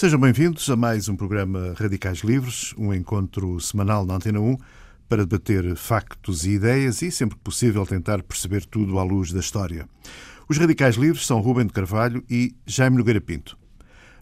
[0.00, 4.56] Sejam bem-vindos a mais um programa Radicais Livres, um encontro semanal na Antena 1
[5.06, 9.40] para debater factos e ideias e, sempre que possível, tentar perceber tudo à luz da
[9.40, 9.86] história.
[10.48, 13.58] Os Radicais Livres são Rubem de Carvalho e Jaime Nogueira Pinto.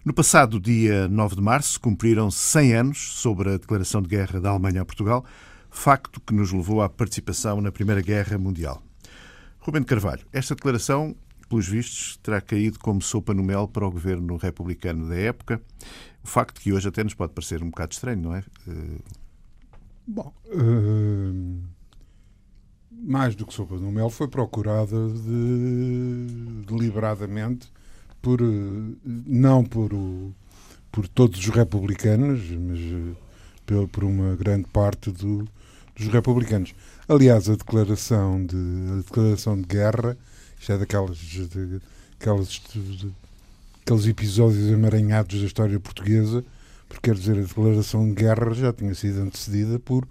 [0.03, 4.49] No passado dia 9 de março, cumpriram 100 anos sobre a declaração de guerra da
[4.49, 5.23] Alemanha a Portugal,
[5.71, 8.83] facto que nos levou à participação na Primeira Guerra Mundial.
[9.59, 11.15] Rubem de Carvalho, esta declaração
[11.49, 15.61] pelos vistos, terá caído como sopa no mel para o governo republicano da época.
[16.23, 18.43] O facto que hoje até nos pode parecer um bocado estranho, não é?
[18.67, 18.99] Uh...
[20.07, 21.57] Bom, uh...
[22.91, 26.63] mais do que sopa no mel, foi procurada de...
[26.67, 27.71] deliberadamente
[28.21, 28.39] por
[29.03, 29.91] não por,
[30.91, 32.79] por todos os republicanos, mas
[33.91, 35.47] por uma grande parte do,
[35.95, 36.73] dos republicanos.
[37.07, 38.57] Aliás, a declaração de,
[38.93, 40.17] a declaração de guerra
[40.59, 41.81] isto é daquelas, de,
[42.19, 43.11] aquelas, de,
[43.81, 46.43] aqueles episódios emaranhados da história portuguesa,
[46.87, 50.07] porque quer dizer, a declaração de guerra já tinha sido antecedida por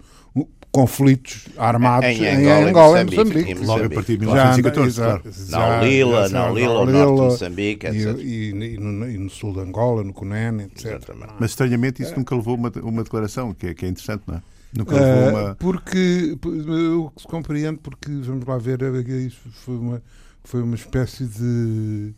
[0.71, 3.55] conflitos armados em, em Angola, Angola, em Moçambique.
[3.55, 3.67] Moçambique.
[3.67, 5.23] Logo a partir de 1914, claro.
[5.51, 8.19] Na Lila, na Lila, no norte de Moçambique, etc.
[8.19, 10.87] E, e, no, e, no, sul de Angola, no Cunene, etc.
[10.87, 11.35] Exatamente.
[11.39, 12.17] Mas estranhamente isso é.
[12.17, 14.43] nunca levou uma, uma declaração, que é, que é interessante, não é?
[14.73, 15.55] Nunca levou uma...
[15.55, 18.81] Porque, eu compreendo, porque, vamos lá ver,
[19.27, 20.03] isso foi uma
[20.49, 22.15] foi uma espécie de.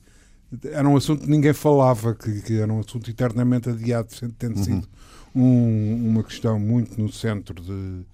[0.70, 4.64] Era um assunto que ninguém falava, que, que era um assunto eternamente adiado, tendo uhum.
[4.64, 4.88] sido
[5.34, 8.04] um, uma questão muito no centro de,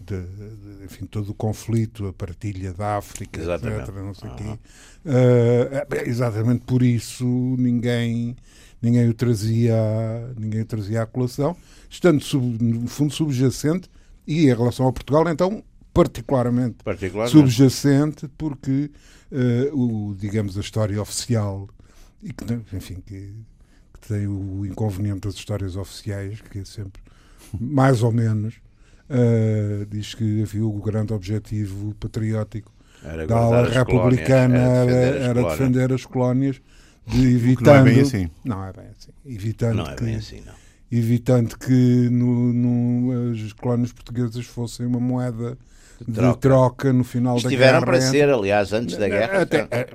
[0.00, 3.90] de, de, enfim, todo o conflito, a partilha da África, exatamente.
[3.90, 3.94] etc.
[3.94, 4.36] Não sei uhum.
[4.36, 4.58] quê.
[5.04, 7.24] Uh, exatamente por isso
[7.56, 8.36] ninguém,
[8.82, 9.76] ninguém, o trazia,
[10.36, 11.56] ninguém o trazia à colação,
[11.88, 13.88] estando sub, no fundo subjacente
[14.26, 17.36] e em relação a Portugal, então, particularmente, particularmente.
[17.36, 18.90] subjacente, porque
[19.30, 21.68] uh, o, digamos, a história oficial,
[22.22, 22.44] e que,
[22.76, 23.34] enfim, que,
[23.94, 27.02] que, tem o inconveniente das histórias oficiais, que é sempre
[27.58, 28.54] mais ou menos,
[29.08, 35.46] uh, diz que havia o grande objetivo patriótico era da ala republicana era, defender, era
[35.46, 36.60] as defender as colónias,
[37.06, 37.66] de evitando.
[37.66, 38.30] Não é bem assim.
[38.44, 39.10] Não é bem assim.
[39.24, 40.54] Evitando não é que, bem assim, não.
[40.92, 45.56] Evitando que no, no, as colónias portuguesas fossem uma moeda
[46.06, 47.98] de troca, de troca no final Estiveram da guerra.
[47.98, 49.42] Estiveram para ser, aliás, antes da guerra.
[49.42, 49.88] Até, é,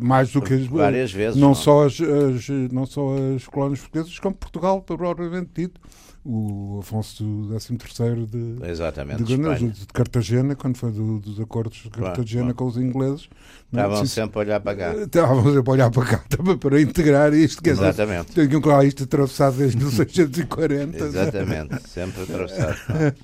[0.00, 1.36] mais do que várias vezes.
[1.36, 1.54] Não, não.
[1.54, 5.80] Só as, as, não só as colónias portuguesas, como Portugal, propriamente dito.
[6.26, 7.22] O Afonso
[7.58, 12.54] XIII de, Exatamente, de, de, de Cartagena, quando foi do, dos acordos de Cartagena claro,
[12.54, 13.28] com os ingleses.
[13.70, 14.94] Estavam não, sempre a olhar para cá.
[15.02, 17.62] Estavam sempre a olhar para cá também para integrar isto.
[17.62, 18.28] Quer Exatamente.
[18.28, 21.04] Dizer, tinham lá isto atravessado desde 1640.
[21.04, 22.76] Exatamente, sempre atravessado.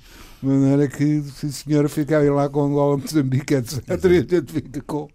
[0.41, 3.83] De maneira que, se senhora, ficar lá com Angola, Moçambique, etc.
[3.87, 5.07] E a gente fica com.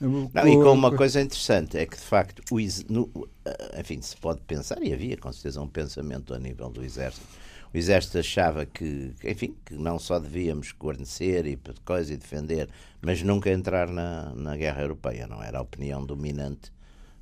[0.00, 2.56] Não, e com uma coisa interessante é que de facto o,
[2.88, 6.82] no, eh, enfim se pode pensar e havia com certeza um pensamento a nível do
[6.82, 7.26] exército
[7.74, 12.70] o exército achava que enfim que não só devíamos guarnecer e coisa e defender
[13.02, 16.72] mas nunca entrar na, na guerra europeia não era a opinião dominante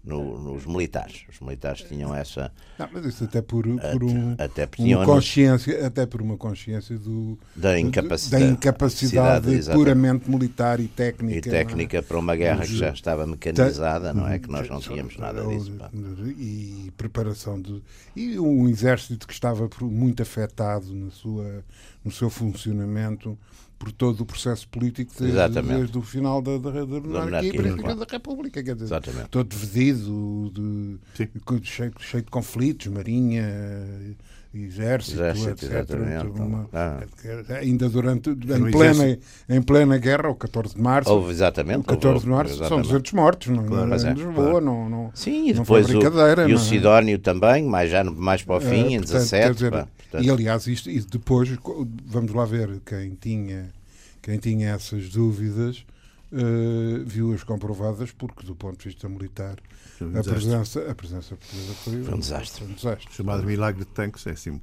[0.09, 1.25] no, nos militares.
[1.29, 2.51] Os militares tinham essa.
[2.79, 7.39] Não, mas isso até por, por um, até, uma consciência, até por uma consciência do,
[7.55, 11.49] da incapacidade, da incapacidade puramente militar e técnica.
[11.49, 12.03] E técnica é?
[12.03, 14.39] para uma guerra que já estava mecanizada, não é?
[14.39, 15.73] Que nós não tínhamos nada disso.
[15.73, 15.91] Pá.
[16.39, 17.83] E preparação de.
[18.17, 21.63] E um exército que estava muito afetado na sua,
[22.03, 23.39] no seu funcionamento
[23.79, 27.75] por todo o processo político desde, desde o final da, da, da, da monarquia e
[27.75, 27.97] claro.
[28.01, 28.63] da República.
[28.63, 29.29] Quer dizer, Exatamente.
[29.29, 30.99] todo dividido, de,
[31.63, 33.47] cheio, cheio de conflitos, marinha,
[34.53, 36.25] exército, exército etc.
[36.35, 37.01] Uma, ah.
[37.61, 39.19] Ainda durante, em plena,
[39.49, 41.11] em plena guerra, o 14 de março.
[41.11, 41.81] Houve, exatamente.
[41.81, 42.87] O 14 de março exatamente.
[42.87, 44.61] são 200 mortos, não, claro, em é, Lisboa, claro.
[44.61, 46.47] não, não, Sim, e depois não brincadeira.
[46.47, 46.59] O, e o é?
[46.59, 49.55] Sidónio também, mais, já, mais para o fim, é, em portanto, 17.
[49.55, 50.25] Dizer, portanto.
[50.25, 51.49] E aliás, isto, e depois,
[52.05, 53.71] vamos lá ver quem tinha,
[54.23, 55.85] quem tinha essas dúvidas
[56.33, 59.59] uh, viu-as comprovadas, porque do ponto de vista militar
[60.01, 62.65] um a, presença, a presença portuguesa foi, foi um desastre.
[62.65, 63.13] Um desastre.
[63.13, 64.61] Chamado milagre de tanques, é assim.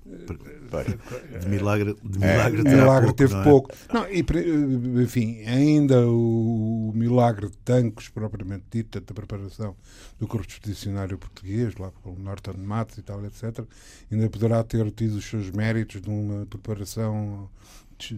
[1.41, 3.44] De milagre, de milagre, é, milagre pouco, teve não é?
[3.44, 3.71] pouco.
[3.94, 9.75] Não, e, enfim, ainda o, milagre de tanques, propriamente dito, da preparação
[10.19, 13.65] do corpo expedicionário português, lá pelo Norton de Matos e tal, etc.,
[14.12, 17.50] ainda poderá ter tido os seus méritos de uma preparação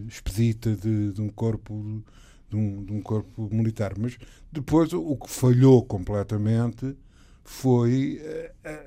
[0.08, 2.02] expedita de, de um corpo de
[2.56, 3.92] um, de um corpo militar.
[3.98, 4.16] Mas
[4.50, 6.96] depois o que falhou completamente
[7.44, 8.20] foi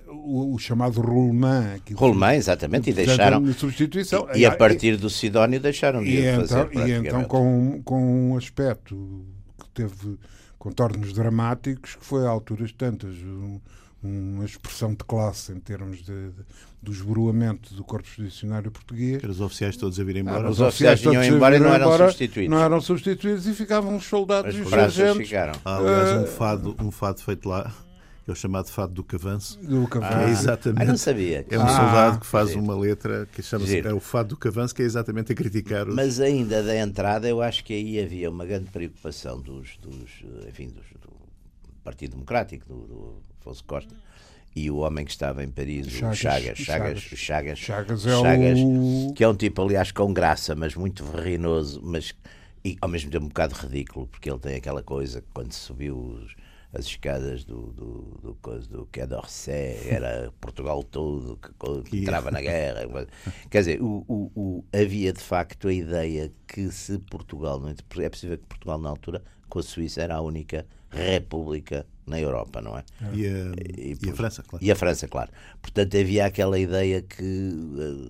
[0.08, 1.82] uh, uh, o, chamado Roulement.
[1.96, 3.42] Roulement, exatamente, e deixaram.
[3.42, 4.28] De substituição.
[4.36, 6.68] E, e, a partir do Sidónio deixaram de e fazer.
[6.72, 9.26] Então, e então, com, com um aspecto
[9.60, 10.18] que teve
[10.60, 13.16] contornos dramáticos, que foi a alturas tantas.
[13.16, 13.60] Um,
[14.04, 16.44] uma expressão de classe em termos de, de,
[16.82, 19.24] do esboroamento do corpo expedicionário português.
[19.24, 20.48] Os oficiais todos a vir embora.
[20.48, 22.50] Ah, os, os oficiais vinham embora e não eram embora, substituídos.
[22.50, 25.28] Não eram substituídos e ficavam os soldados e os sargentos.
[25.28, 25.54] Ficaram.
[25.64, 27.72] Ah, aliás, um fado, um fado feito lá
[28.28, 29.60] é o chamado fado do cavanço.
[29.60, 30.14] Do cavanço.
[30.16, 30.82] Ah, é exatamente.
[30.82, 31.46] Ah, não sabia.
[31.50, 34.74] É um ah, soldado que faz uma letra que chama-se é o fado do cavanço,
[34.74, 35.96] que é exatamente a criticar os...
[35.96, 40.68] Mas ainda da entrada, eu acho que aí havia uma grande preocupação dos, dos enfim,
[40.68, 41.12] dos, do
[41.84, 43.96] Partido Democrático, do, do Afonso Costa.
[44.54, 48.22] E o homem que estava em Paris, Chagas, o Chagas, Chagas, Chagas, Chagas, Chagas, é
[48.22, 49.14] Chagas o...
[49.16, 52.14] que é um tipo, aliás, com graça, mas muito verrinoso, mas
[52.64, 55.98] e ao mesmo tempo um bocado ridículo, porque ele tem aquela coisa que quando subiu
[55.98, 56.36] os,
[56.74, 62.30] as escadas do, do, do, do, do Quai d'Orsay, era Portugal todo que, que entrava
[62.30, 62.88] na guerra.
[63.50, 68.10] Quer dizer, o, o, o, havia de facto a ideia que se Portugal, não é
[68.10, 72.78] possível que Portugal na altura, com a Suíça, era a única república na Europa, não
[72.78, 72.84] é?
[73.14, 73.30] E a,
[73.78, 74.66] e, e a, França, claro.
[74.66, 75.32] E a França, claro.
[75.62, 77.24] Portanto, havia aquela ideia que,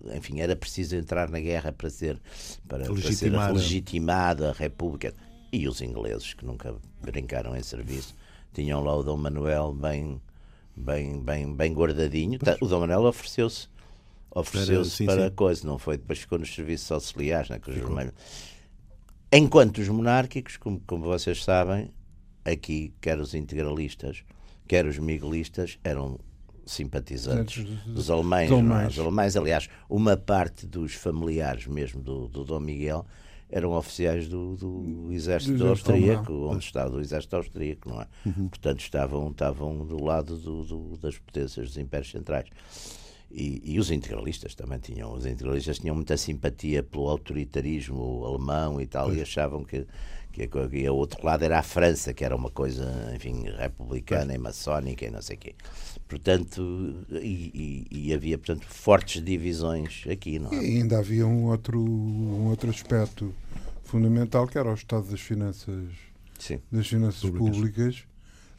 [0.08, 2.20] eh, enfim, era preciso entrar na guerra para ser,
[2.68, 5.14] para, para ser legitimada a República.
[5.52, 8.16] E os ingleses, que nunca brincaram em serviço,
[8.54, 10.22] tinham lá o Dom Manuel bem,
[10.76, 12.40] bem, bem, bem guardadinho.
[12.40, 12.58] Pois.
[12.62, 13.68] O Dom Manuel ofereceu-se
[14.34, 15.98] ofereceu-se para, a coisa, não foi?
[15.98, 18.14] Depois ficou nos serviços auxiliares, né, com os vermelhos.
[19.32, 21.90] Enquanto os monárquicos, como, como vocês sabem,
[22.44, 24.24] aqui, quer os integralistas,
[24.68, 26.20] quer os miguelistas, eram
[26.66, 28.94] simpatizantes dos alemães, dos alemães.
[28.94, 33.06] Os alemães, aliás, uma parte dos familiares mesmo do, do Dom Miguel
[33.50, 38.08] eram oficiais do, do exército do austríaco, onde estava o exército austríaco, não é?
[38.26, 38.48] Uhum.
[38.48, 42.48] Portanto, estavam, estavam do lado do, do, das potências dos impérios centrais.
[43.34, 45.14] E, e, os integralistas também tinham.
[45.14, 49.18] Os integralistas tinham muita simpatia pelo autoritarismo alemão e tal, pois.
[49.18, 49.86] e achavam que
[50.32, 54.38] que e o outro lado era a França, que era uma coisa, enfim, republicana e
[54.38, 55.56] maçónica e não sei o quê.
[56.08, 60.56] Portanto, e, e, e, havia, portanto, fortes divisões aqui, não é?
[60.56, 63.34] E ainda havia um outro, um outro aspecto
[63.84, 65.90] fundamental, que era o estado das finanças,
[66.40, 66.60] Sim.
[66.72, 68.11] das finanças públicas, públicas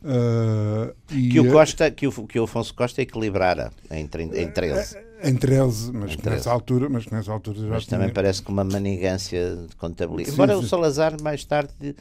[0.05, 4.99] Uh, que, o Costa, que, o, que o Afonso Costa equilibrara em, em 13.
[5.25, 6.31] Em 13, mas em 13.
[6.31, 7.99] nessa altura, mas nessa altura já Mas tinha...
[7.99, 10.35] também parece que uma manigância de contabilidade.
[10.35, 10.61] Embora sim.
[10.61, 11.95] o Salazar mais tarde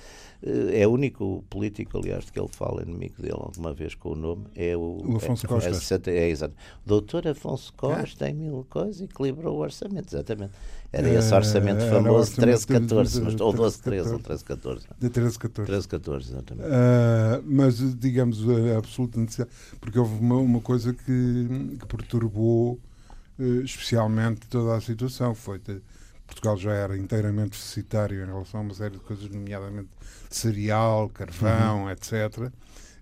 [0.43, 4.09] eh, é o único político, aliás, de que ele fala, inimigo dele alguma vez com
[4.09, 6.01] o nome, é o, o Afonso é, Costa.
[6.09, 6.55] É, é, exato.
[6.85, 10.53] Doutor Afonso Costa, em mil coisas, equilibrou o orçamento, exatamente.
[10.93, 14.81] Era esse orçamento famoso 13-14, ou 12-13, ou 13-14.
[14.99, 15.65] De 13-14.
[15.65, 16.67] 13-14, exatamente.
[16.67, 19.51] Uh, mas, digamos, a absoluta necessidade.
[19.79, 22.77] Porque houve uma, uma coisa que, que perturbou
[23.63, 25.33] especialmente toda a situação.
[25.33, 25.81] Foi de,
[26.31, 29.89] Portugal já era inteiramente deficitário em relação a uma série de coisas, nomeadamente
[30.29, 31.91] cereal, carvão, uhum.
[31.91, 32.51] etc.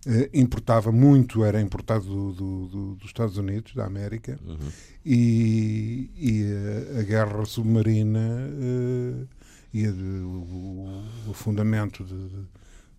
[0.06, 4.58] Uh, importava muito, era importado do, do, do, dos Estados Unidos, da América, uhum.
[5.06, 9.28] e, e a, a, guerra submarina uh,
[9.74, 12.48] e a, o, o afundamento de, de,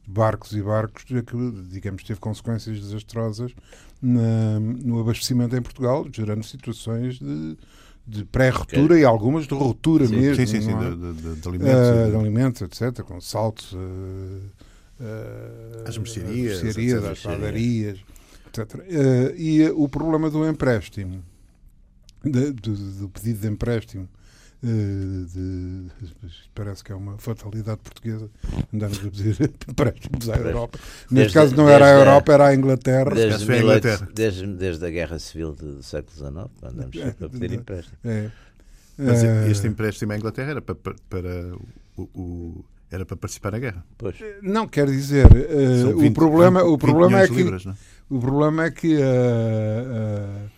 [0.07, 1.15] barcos e barcos, que,
[1.69, 3.53] digamos, teve consequências desastrosas
[4.01, 7.57] na, no abastecimento em Portugal, gerando situações de,
[8.07, 9.01] de pré-ruptura okay.
[9.01, 10.37] e algumas de ruptura sim, mesmo.
[10.37, 10.91] Sim, sim, sim, é?
[10.91, 11.75] de, de, de, alimentos.
[11.75, 13.73] Uh, de alimentos, etc., com saltos.
[13.73, 17.99] Uh, uh, as mercearias, mercearias as padarias,
[18.49, 18.75] etc.
[18.75, 21.23] Uh, e o problema do empréstimo,
[22.23, 24.09] do pedido de empréstimo,
[24.63, 25.87] de,
[26.55, 28.29] parece que é uma fatalidade portuguesa,
[28.73, 30.79] andamos a pedir empréstimos à Europa.
[31.11, 33.15] Neste desde, caso não era a Europa, era a Inglaterra.
[33.15, 34.09] Desde, a Inglaterra.
[34.15, 37.99] desde, desde a Guerra Civil do século XIX, andamos é, a pedir empréstimo.
[38.05, 38.31] É.
[38.99, 41.53] Mas este empréstimo à Inglaterra era para, para, para
[41.97, 43.85] o, o era para participar na guerra.
[43.97, 44.17] Pois.
[44.43, 45.27] Não quer dizer.
[45.27, 47.67] Uh, 20, o problema, 20, o problema é que libras,
[48.11, 50.51] o problema é que uh, uh,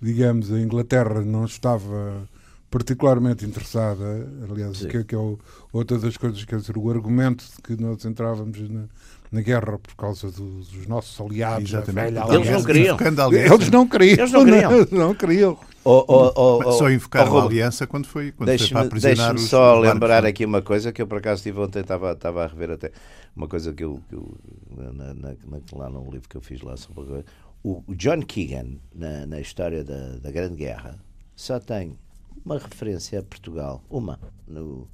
[0.00, 2.28] digamos a Inglaterra não estava
[2.70, 5.38] particularmente interessada, aliás, que, que, é o,
[5.72, 8.84] outra das coisas, quer dizer, o argumento de que nós entrávamos na,
[9.32, 12.16] na guerra por causa do, dos nossos aliados, Exatamente.
[12.32, 12.96] Eles não queriam.
[13.00, 14.18] Eles não queriam.
[14.18, 14.88] Eles não queriam.
[14.92, 15.58] não queriam.
[15.82, 19.80] Oh, oh, oh, só invocaram a aliança quando foi, quando foi para aprisionar os só
[19.80, 22.72] os lembrar aqui uma coisa que eu por acaso estive ontem, estava, estava a rever
[22.72, 22.92] até
[23.34, 24.38] uma coisa que eu, que eu
[24.76, 25.34] na, na,
[25.72, 27.24] lá no livro que eu fiz lá sobre
[27.64, 30.98] o John Keegan na, na história da, da Grande Guerra
[31.34, 31.96] só tem
[32.44, 34.88] uma referência a Portugal, uma no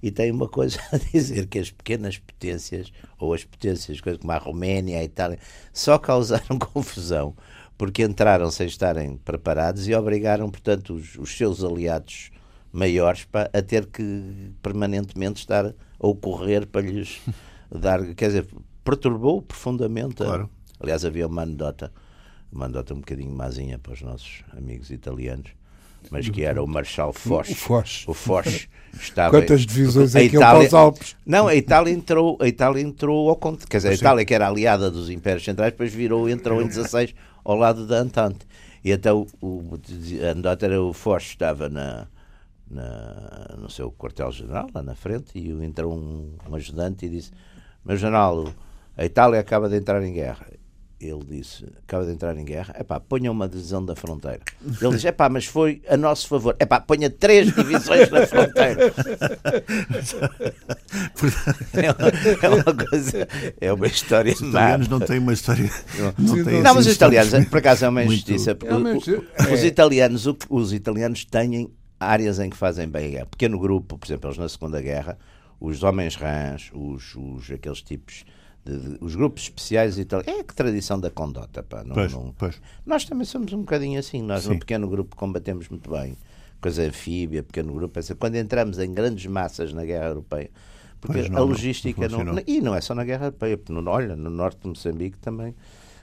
[0.00, 4.32] e tem uma coisa a dizer que as pequenas potências ou as potências coisas como
[4.32, 5.38] a Roménia, a Itália
[5.72, 7.34] só causaram confusão
[7.76, 12.30] porque entraram sem estarem preparados e obrigaram, portanto, os, os seus aliados
[12.72, 17.20] maiores para, a ter que permanentemente estar a ocorrer para lhes
[17.70, 18.14] dar.
[18.14, 18.48] Quer dizer,
[18.82, 20.16] perturbou profundamente.
[20.16, 20.50] Claro.
[20.80, 21.92] Aliás, havia uma anedota
[22.50, 25.50] uma andota um bocadinho mazinha para os nossos amigos italianos,
[26.10, 27.50] mas que era o Marshal Foch.
[27.50, 28.04] O Foch.
[28.06, 28.68] O Foch
[29.00, 29.30] estava.
[29.30, 31.16] Quantas divisões é que ele para os Alpes?
[31.24, 33.66] Não, a Itália entrou, a Itália entrou ao conto.
[33.66, 37.14] Quer dizer, a Itália, que era aliada dos Impérios Centrais, depois virou, entrou em 16
[37.44, 38.46] ao lado da Entente.
[38.84, 39.78] E então o,
[40.26, 42.06] a anedota era o Foch estava na,
[42.70, 47.32] na, no seu quartel-general, lá na frente, e entrou um, um ajudante e disse:
[47.84, 48.52] Meu general,
[48.96, 50.46] a Itália acaba de entrar em guerra
[51.00, 54.40] ele disse, acaba de entrar em guerra, é pá, ponha uma divisão da fronteira.
[54.80, 56.56] Ele disse, é pá, mas foi a nosso favor.
[56.58, 58.92] É pá, ponha três divisões na fronteira.
[61.72, 62.08] é, uma,
[62.42, 63.28] é uma coisa,
[63.60, 65.70] é uma história Os italianos não têm uma história.
[65.96, 68.58] Não, não, têm não mas os italianos, por acaso é uma injustiça.
[68.68, 69.24] Muito...
[69.36, 73.26] É os, italianos, os italianos têm áreas em que fazem bem a guerra.
[73.26, 75.16] Pequeno grupo, por exemplo, eles na Segunda Guerra,
[75.60, 78.24] os homens rãs, os, os, aqueles tipos
[78.68, 80.20] de, de, os grupos especiais e tal.
[80.20, 81.82] É que tradição da condota, pá.
[81.82, 82.34] Não, pois, não...
[82.36, 82.60] Pois.
[82.84, 84.22] Nós também somos um bocadinho assim.
[84.22, 84.50] Nós, Sim.
[84.50, 86.16] no pequeno grupo, combatemos muito bem.
[86.60, 87.98] Coisa anfíbia, pequeno grupo.
[88.18, 90.50] Quando entramos em grandes massas na guerra europeia,
[91.00, 93.58] porque não, a logística não, não, E não é só na guerra europeia.
[93.68, 95.54] No, olha, no norte de Moçambique também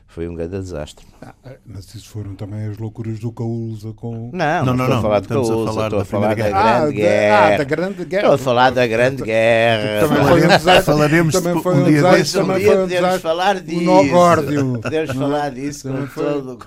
[0.08, 1.06] foi um grande desastre.
[1.22, 1.34] Ah,
[1.66, 4.30] mas isso foram também as loucuras do Caúza com.
[4.32, 6.50] Não, não, não, não, a falar de Caúza, a falar estou a falar da, da
[6.50, 7.54] Grande Guerra.
[7.54, 8.22] Ah, da Grande Guerra.
[8.22, 10.08] Estou a falar da Grande Guerra.
[10.08, 10.84] Também foi um desastre.
[10.84, 12.36] Falaremos também foi um, um dia desses.
[12.36, 14.82] Um dia podemos falar disso.
[14.82, 16.60] Podemos falar disso com todo.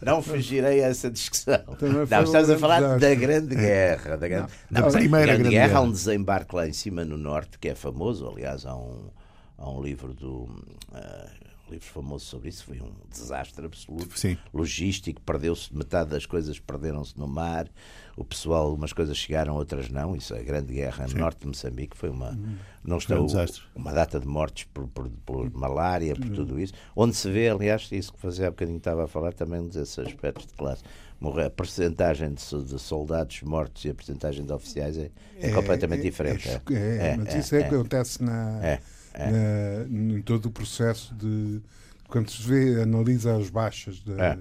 [0.00, 1.60] Não fugirei a essa discussão.
[2.08, 4.16] Não, estamos a falar da Grande Guerra.
[4.16, 4.52] Da, grande...
[4.70, 5.78] Não, da Primeira Grande Guerra.
[5.78, 8.26] Há um desembarque lá em cima no Norte que é famoso.
[8.28, 9.10] Aliás, há um,
[9.58, 10.48] há um livro do
[11.70, 14.36] livro famoso sobre isso, foi um desastre absoluto, Sim.
[14.52, 17.68] logístico, perdeu-se metade das coisas, perderam-se no mar,
[18.16, 21.46] o pessoal, umas coisas chegaram, outras não, isso é a grande guerra no norte de
[21.46, 22.56] Moçambique, foi uma, uhum.
[22.84, 27.14] não estou, um uma data de mortes por, por, por malária, por tudo isso, onde
[27.14, 30.54] se vê, aliás, isso que fazia há bocadinho estava a falar, também desses aspectos de
[30.54, 30.82] classe,
[31.20, 35.10] morrer, a percentagem de, soldados mortos e a percentagem de oficiais é,
[35.40, 36.48] é, é completamente é, diferente.
[36.48, 38.80] É, é, mas isso é, que acontece na
[39.18, 39.86] é.
[39.88, 41.60] na, em todo o processo de
[42.08, 44.38] quando se vê, analisa as baixas da, é,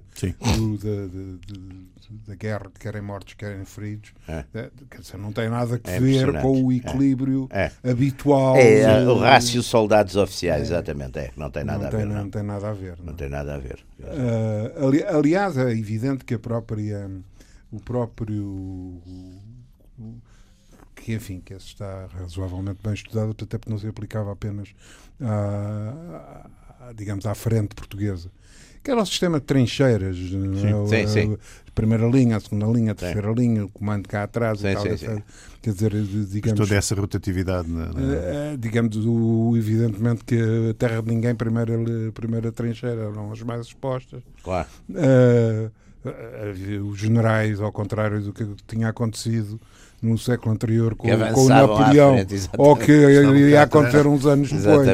[0.56, 4.46] do, da, da, da, guerra, querem mortos, querem feridos, é.
[4.54, 4.70] é.
[4.90, 7.70] quer dizer, não tem nada a é ver com o equilíbrio é.
[7.84, 8.56] habitual.
[8.56, 12.06] É, o rácio soldados oficiais, exatamente, é, não tem nada não a tem, ver.
[12.06, 12.98] Não, não tem nada a ver.
[13.00, 13.86] Não, não tem nada a ver.
[14.00, 17.12] Uh, ali, aliás, é evidente que a própria,
[17.70, 19.02] o próprio
[21.08, 24.76] que enfim, que esse está razoavelmente bem estudado, até porque não se aplicava apenas
[25.22, 26.50] à,
[26.82, 28.30] à digamos, à frente portuguesa.
[28.84, 31.08] Que era o sistema de trincheiras, sim, é?
[31.08, 31.38] sim, sim.
[31.66, 33.36] a primeira linha, a segunda linha, a terceira sim.
[33.36, 34.98] linha, o comando cá atrás sim, e tal.
[34.98, 35.24] Sim,
[35.62, 35.94] Quer dizer,
[36.26, 36.60] digamos.
[36.60, 37.70] Toda essa rotatividade.
[37.70, 38.14] Na, na...
[38.14, 40.38] É, digamos, o, evidentemente que
[40.72, 41.74] a terra de ninguém, primeira,
[42.14, 44.22] primeira trincheira, eram as mais expostas.
[44.44, 44.68] Claro.
[44.90, 45.72] Uh,
[46.92, 49.58] os generais, ao contrário do que tinha acontecido
[50.08, 54.88] no século anterior com, com o Napoleão, frente, ou que ia acontecer uns anos depois,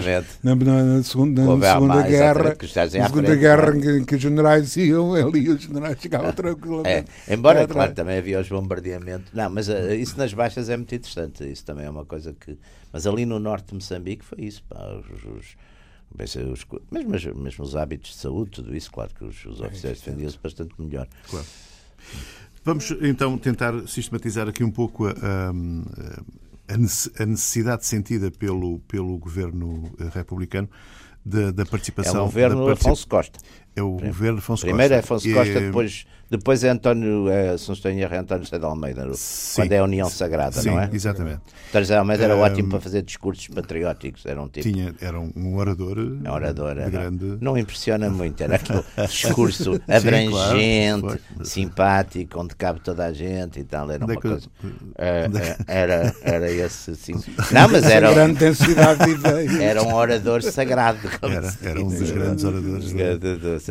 [0.44, 2.58] na, na, na, segunda, na segunda Guerra,
[3.00, 7.12] na Segunda Guerra em que, os generais iam ali os generais chegavam é, tranquilamente.
[7.28, 9.32] É, embora, claro, também havia os bombardeamentos.
[9.34, 11.50] Não, mas uh, isso nas baixas é muito interessante.
[11.50, 12.58] Isso também é uma coisa que.
[12.92, 14.64] Mas ali no norte de Moçambique foi isso.
[14.70, 15.56] Pá, os, os,
[16.52, 20.00] os, mesmo, mesmo os hábitos de saúde, tudo isso, claro que os, os é oficiais
[20.00, 21.08] defendiam-se bastante melhor.
[21.30, 21.46] Claro.
[22.64, 26.74] Vamos então tentar sistematizar aqui um pouco a, a,
[27.24, 30.70] a necessidade sentida pelo, pelo governo republicano
[31.26, 32.16] da, da participação.
[32.16, 33.40] É o governo da Afonso Costa.
[33.76, 34.16] É o Primeiro.
[34.16, 35.08] governo Afonso Primeiro Costa.
[35.26, 35.68] Primeiro é Afonso Costa, é...
[35.68, 39.08] depois depois é António, é, se não estou em erro, é António José de Almeida,
[39.14, 39.62] Sim.
[39.62, 40.90] quando é a União Sagrada, Sim, não é?
[40.92, 41.42] exatamente.
[41.70, 44.68] António José de Almeida era um, ótimo para fazer discursos patrióticos, era um tipo...
[44.68, 47.38] Tinha, era um orador, um orador era, grande...
[47.40, 53.64] Não impressiona muito, era aquele discurso abrangente, claro, simpático, onde cabe toda a gente e
[53.64, 54.48] tal, era uma coisa...
[54.98, 57.14] É, é, era, era esse, assim...
[57.54, 58.12] Não, mas era...
[58.12, 59.60] grande densidade de ideias.
[59.60, 60.98] Era um orador sagrado.
[61.22, 63.18] Era, era um dos grandes oradores da,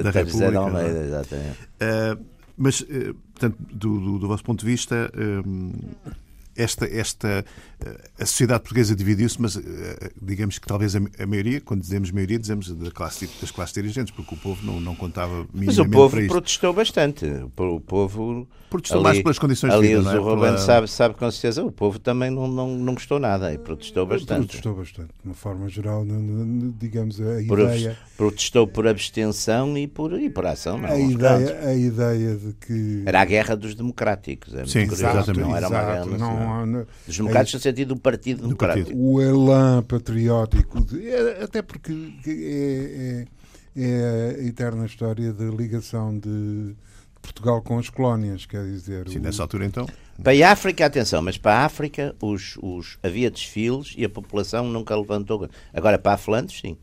[0.00, 0.30] da, República.
[0.30, 1.58] José de Almeida, exatamente.
[1.80, 6.12] Uh, mas, eh, portanto, do, do, do vosso ponto de vista, eh,
[6.56, 7.44] esta, esta
[8.18, 12.71] a sociedade portuguesa dividiu-se, mas eh, digamos que talvez a, maioria, quando dizemos maioria, dizemos
[12.71, 16.26] da classe, das classes dirigentes, porque o povo não, não contava minimamente Mas o povo
[16.28, 17.26] protestou bastante.
[17.26, 20.11] O povo protestou ali, mais pelas condições ali, de vida.
[20.11, 20.59] Ali o Rubens pela...
[20.59, 24.47] sabe, sabe com certeza, o povo também não, não, não gostou nada e protestou bastante.
[24.47, 26.04] Protestou bastante, de uma forma geral,
[26.78, 27.99] digamos, a por ideia...
[28.16, 30.78] Protestou por abstenção e por, e por ação.
[30.78, 33.02] Não, a, ideia, a ideia de que...
[33.04, 34.54] Era a guerra dos democráticos.
[34.54, 35.40] É Sim, exatamente.
[35.40, 38.90] Não era uma guerra não, não, Dos democráticos no sentido do Partido Democrático.
[38.94, 41.92] O elan patriótico, de, é, até porque
[42.26, 43.42] é, é
[43.75, 46.75] é a eterna história da ligação de
[47.23, 49.09] Portugal com as colónias, quer dizer.
[49.09, 49.87] Sim, o- nessa altura então.
[50.23, 54.68] Para a África, atenção, mas para a África os, os, havia desfiles e a população
[54.68, 55.49] nunca levantou.
[55.73, 56.76] Agora, para a Flandres, sim.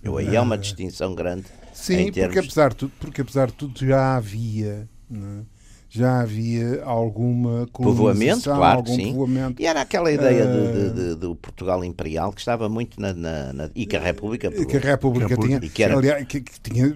[0.00, 1.46] Eu, aí é uma distinção grande.
[1.74, 4.88] Sim, em porque, termos- apesar de tudo, porque apesar de tudo já havia.
[5.10, 5.42] né,
[5.90, 9.12] Já havia alguma Povoamento, claro, algum sim.
[9.12, 9.62] povoamento.
[9.62, 13.14] E era aquela ideia de- de- de- do Portugal Imperial que estava muito na.
[13.14, 14.50] na- na- e que a República.
[14.50, 16.94] Que a República tinha, que era- aliás, que, que tinha,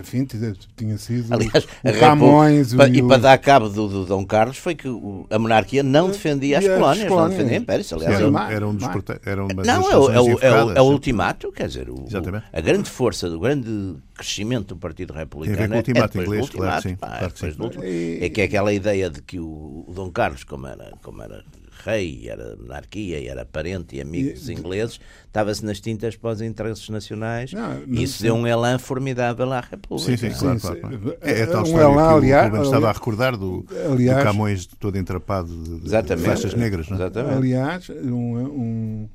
[0.00, 3.68] enfim, tinha, tinha sido Aliás, o a Camões República- e e o- para dar cabo
[3.68, 7.00] do, do Dom Carlos foi que o- a monarquia não defendia as E as colónias,
[7.04, 7.36] não colónias.
[7.36, 7.92] defendia impérios.
[7.92, 8.88] Aliás, Era, mais, era um dos
[9.26, 12.06] era uma Não, é o, é, o, é, o, é o ultimato, quer dizer, o,
[12.52, 16.50] a grande força, o grande crescimento do Partido Republicano o é- ultimato é depois inglês,
[16.50, 17.84] do claro, ultimato, sim, pá, é depois do
[18.24, 21.42] É que é aquela ideia de que o, o Dom Carlos, como era, como era
[21.84, 26.42] rei, era monarquia, e era parente e amigo dos ingleses, estava-se nas tintas para os
[26.42, 30.10] interesses nacionais Não, e isso deu um elan formidável à República.
[30.14, 30.66] Sim, sim, claro, sim.
[30.66, 31.16] claro, claro.
[31.22, 34.18] É a tal Um história elan, que o aliás- Ruben estava a recordar do, aliás-
[34.18, 37.00] do Camões todo entrapado de, de faixas negras, não é?
[37.00, 37.36] Exatamente.
[37.36, 39.08] Aliás, um, um,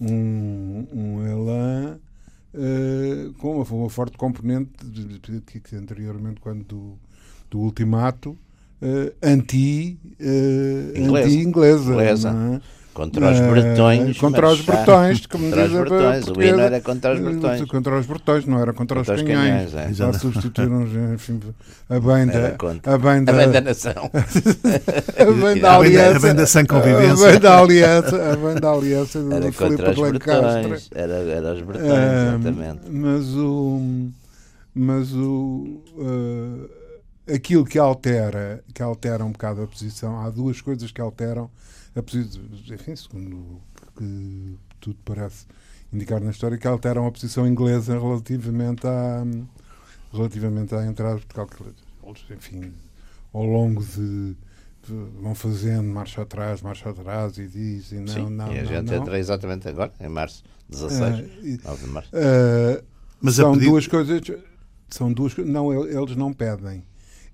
[0.00, 1.98] um, um elan
[2.56, 6.98] eh, com uma, forte componente de- de- que, anteriormente, quando do,
[7.50, 8.36] do ultimato,
[8.80, 11.28] eh, anti, eh, Inglesa.
[11.28, 11.92] anti-inglesa.
[11.92, 12.62] Inglesa.
[12.96, 14.16] Contra os Eh, bretões.
[14.18, 16.26] Contra mas os bretões, como Contra os diz a bretões.
[16.28, 17.60] O hino era contra os bretões.
[17.66, 19.70] Contra os bretões, não era contra, Contra os os canhões.
[19.72, 19.92] canhões, é.
[19.92, 20.82] Já substituíram
[21.14, 21.38] enfim,
[21.90, 22.94] a bem Era da, contra.
[22.94, 23.92] a bem A da, bem da nação.
[24.12, 26.20] a bem da A bem da- a aliança.
[26.20, 27.26] bem da sã convivência.
[27.28, 30.90] A bem da aliança, a bem da aliança do Era Filipe contra os bretões.
[30.94, 32.80] Era, era os bretões, Ah, exatamente.
[32.90, 34.08] mas o
[34.74, 40.90] mas o ah, aquilo que altera que altera um bocado a posição há duas coisas
[40.90, 41.50] que alteram
[42.72, 43.60] enfim segundo o
[43.98, 45.46] que tudo parece
[45.92, 49.24] indicar na história que alteram a posição inglesa relativamente à
[50.12, 51.72] relativamente à entrada de Portugal
[52.30, 52.72] enfim
[53.32, 54.36] ao longo de
[55.20, 58.86] vão fazendo marcha atrás marcha atrás e dizem não Sim, não e a não, gente
[58.90, 58.94] não.
[59.02, 61.02] entra exatamente agora, em março 16.
[61.02, 62.10] Ah, e- 9 de março.
[62.14, 64.20] Uh, são pedido- duas coisas.
[64.88, 65.52] São duas coisas.
[65.52, 66.84] Não, el- eles não pedem.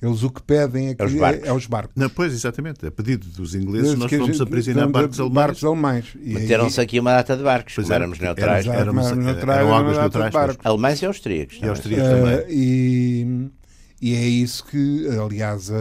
[0.03, 1.49] Eles o que pedem é, que, É os barcos.
[1.49, 1.93] é os barcos.
[1.95, 2.85] Não, pois, exatamente.
[2.85, 5.35] A pedido dos ingleses, Eles nós a fomos aprisionar de- barcos de- alemães.
[5.47, 6.07] barcos alemães.
[6.17, 8.67] Meteram-se aqui uma data de barcos, Pois é, éramos neutrais.
[8.67, 10.67] éramos- Éramos eram neutrais, águas era uma data de neutrais, barcos.
[10.67, 11.55] Alemães e austríacos.
[11.55, 11.71] E também.
[11.71, 12.45] austríacos Uh, também.
[12.51, 13.51] e,
[14.03, 15.77] e é isso que, aliás, a,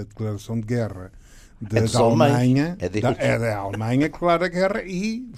[0.00, 1.10] a declaração de guerra
[1.60, 1.98] da, É da.
[1.98, 5.28] Alemanha É da, é da Alemanha que declara a guerra e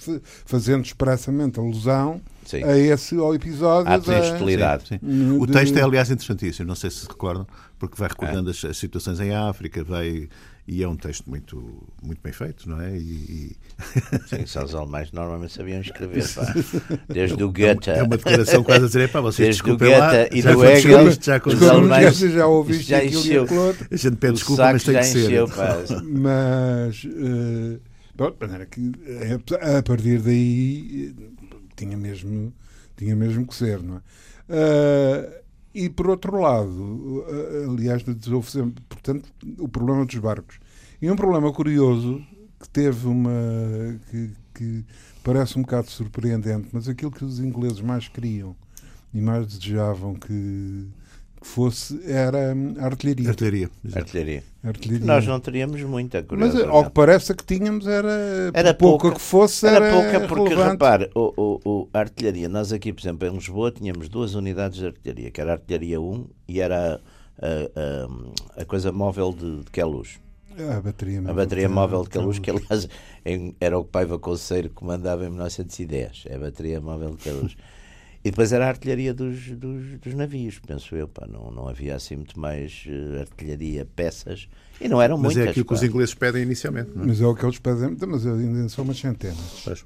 [0.45, 2.63] fazendo expressamente alusão Sim.
[2.63, 4.87] a esse ao episódio Há da, hostilidade.
[4.87, 5.37] Sim, sim.
[5.39, 6.67] O de- texto é, aliás, interessantíssimo.
[6.67, 7.45] Não sei se se recordam,
[7.79, 8.11] porque vai É.
[8.11, 10.29] recordando as, as situações em África, vai.
[10.67, 12.97] E é um texto muito, muito bem feito, não é?
[12.97, 13.55] E, e-
[14.27, 16.27] Sim, só os alemães normalmente sabiam escrever.
[16.33, 16.51] pá.
[17.07, 17.91] Desde o Goethe.
[17.91, 20.53] é uma declaração quase a dizer: pá, vocês Desde o desculpem lá, Goethe e já
[20.53, 23.45] do Hegel, isto, já os alemães- já ouviste já aquilo e encheu.
[23.91, 25.25] A gente pede desculpa, mas tem que ser.
[25.25, 25.77] encheu, pá.
[26.03, 27.79] Mas eh,
[28.15, 28.31] bom,
[28.71, 31.23] que eh, a partir daí eh,
[31.75, 32.51] tinha mesmo,
[32.97, 34.01] tinha mesmo que ser, não é?
[34.49, 35.41] Eh,
[35.75, 40.57] e por outro lado, eh, aliás, houve sempre, portanto, o problema dos barcos.
[41.01, 42.25] E um problema curioso
[42.57, 44.85] que teve uma que, que
[45.21, 48.55] parece um bocado surpreendente, mas aquilo que os ingleses mais queriam
[49.13, 50.87] e mais desejavam que, que
[51.47, 53.29] fosse era hum, a artilharia.
[53.29, 53.69] Artilharia.
[53.95, 54.43] Artilharia.
[54.63, 55.05] Artilharia.
[55.05, 56.69] Nós não teríamos muita, Mas curiosamente.
[56.69, 58.09] ao que parece a que tínhamos era,
[58.53, 59.15] Era pouca pouca.
[59.15, 60.71] que fosse, Era era, pouca porque, relevante.
[60.71, 64.79] repare, o, o, o- a artilharia, nós aqui, por exemplo, em Lisboa, tínhamos duas unidades
[64.79, 66.99] de artilharia, que era a artilharia 1 e era
[67.41, 67.47] a,
[68.57, 70.19] a, a coisa móvel de, de Queluz.
[70.57, 72.87] A bateria, A bateria móvel de Queluz, que aliás
[73.25, 76.23] em- era o Paiva Conceiro que comandava em 1910.
[76.27, 77.55] É a bateria móvel de Queluz.
[78.25, 81.07] E depois era a artilharia dos, dos, dos navios, penso eu.
[81.07, 84.49] Pá, não, não havia assim muito mais eh, artilharia, peças.
[84.81, 85.45] E não eram Mas muitas.
[85.45, 85.75] é aquilo que pá.
[85.75, 86.89] os ingleses pedem inicialmente.
[86.95, 87.05] Não é?
[87.05, 89.61] Mas é o que eles pedem, mas ainda são umas centenas.
[89.63, 89.85] Pois.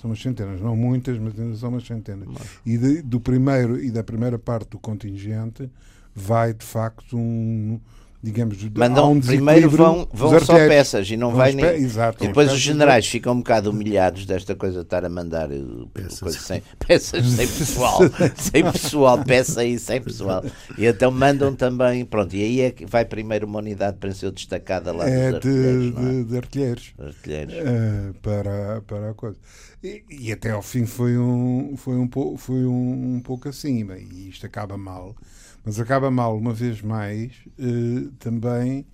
[0.00, 2.28] São umas centenas, não muitas, mas ainda são umas centenas.
[2.64, 5.68] E de- do primeiro e da primeira parte do contingente
[6.14, 7.80] vai de facto um
[8.22, 11.64] digamos de- Mandam, um primeiro vão, vão só peças e não vai nem.
[11.64, 15.50] Exato, E depois os generais ficam um bocado humilhados desta coisa de estar a mandar
[15.50, 15.58] eh,
[15.94, 16.20] Peças.
[16.20, 17.98] coisa sem, peças sem pessoal,
[18.36, 20.44] sem pessoal, peça aí sem pessoal.
[20.76, 24.30] E então mandam também, pronto, e aí é que vai primeiro uma unidade para ser
[24.32, 26.12] destacada lá é dos de, artilheiros, não é?
[26.12, 26.94] de- de artilheiros.
[26.98, 27.54] Artilheiros.
[27.54, 29.36] eh, para, para a coisa.
[29.82, 33.96] E, e até ao fim foi um, foi um, foi um, um pouco acima.
[33.96, 35.16] E isto acaba mal.
[35.64, 38.86] Mas acaba mal, uma vez mais, eh, também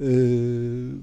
[0.00, 0.94] eh,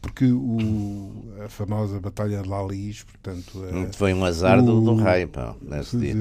[0.00, 3.62] porque o, a famosa Batalha de Lalis, portanto.
[3.64, 6.14] a- Foi um azar do, do o- rei, pá, nesse dia.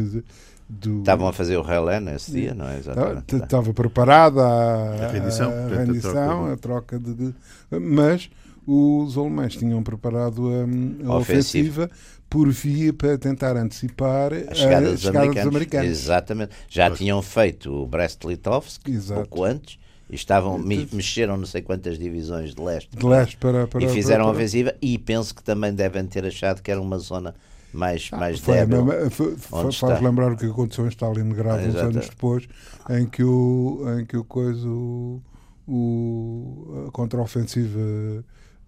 [0.70, 2.78] do Estavam a fazer o relé nesse dia, não é?
[2.80, 3.36] Exatamente.
[3.36, 7.34] Estava preparada a, A rendição, a, rendição, a troca de, de-
[7.80, 8.30] Mas
[8.66, 11.84] os alemães tinham preparado a, a A ofensiva.
[11.84, 11.92] ofensiva.
[12.30, 15.48] Por via para tentar antecipar A chegada, dos, americanos.
[15.56, 15.90] americanos.
[15.90, 16.52] Exatamente.
[16.70, 17.00] Já Pois.
[17.00, 18.82] tinham feito o Brest-Litovsk
[19.14, 23.68] pouco antes e estavam, me- mexeram não sei quantas divisões de leste De leste para,
[23.68, 26.82] para e fizeram a para, ofensiva e penso que também devem ter achado que era
[26.82, 27.34] uma zona
[27.74, 28.86] mais, mais Ah, Foi a débil.
[28.86, 30.00] mesma- foi- foi- faz está?
[30.00, 31.86] lembrar o que aconteceu em Stalingrado uns Exato.
[31.88, 32.48] anos depois,
[32.90, 35.22] em que o, em que o coisa, o,
[35.68, 37.80] o- a contraofensiva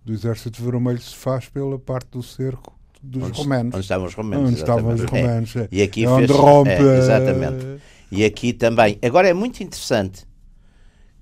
[0.06, 3.74] do Exército Vermelho se faz pela parte do cerco dos Onde, romanos.
[3.76, 4.50] onde estavam os romanos.
[4.50, 5.02] Onde estavam os.
[5.02, 5.06] É.
[5.06, 5.56] romanos.
[5.56, 5.68] é.
[5.72, 6.70] E aqui É onde fez- rompe.
[6.72, 7.66] é, exatamente.
[7.66, 7.78] eh,
[8.12, 8.98] E aqui também.
[9.04, 10.26] Agora é muito interessante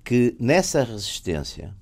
[0.03, 1.73] que nessa resistência,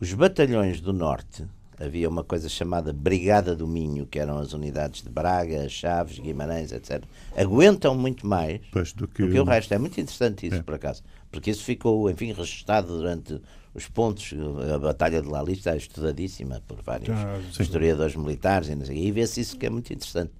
[0.00, 1.44] os batalhões do Norte,
[1.78, 6.70] havia uma coisa chamada Brigada do Minho, que eram as unidades de Braga, Chaves, Guimarães,
[6.72, 7.02] etc.,
[7.36, 8.60] aguentam muito mais
[8.94, 9.72] do que, do que o resto.
[9.72, 10.62] É muito interessante isso, É.
[10.62, 11.02] por acaso.
[11.32, 13.40] Porque isso ficou, enfim, registado durante
[13.74, 14.32] os pontos.
[14.74, 17.16] A Batalha de Lali está estudadíssima por vários
[17.52, 17.62] sim.
[17.62, 20.32] historiadores militares e, sei, e vê-se isso que é muito interessante.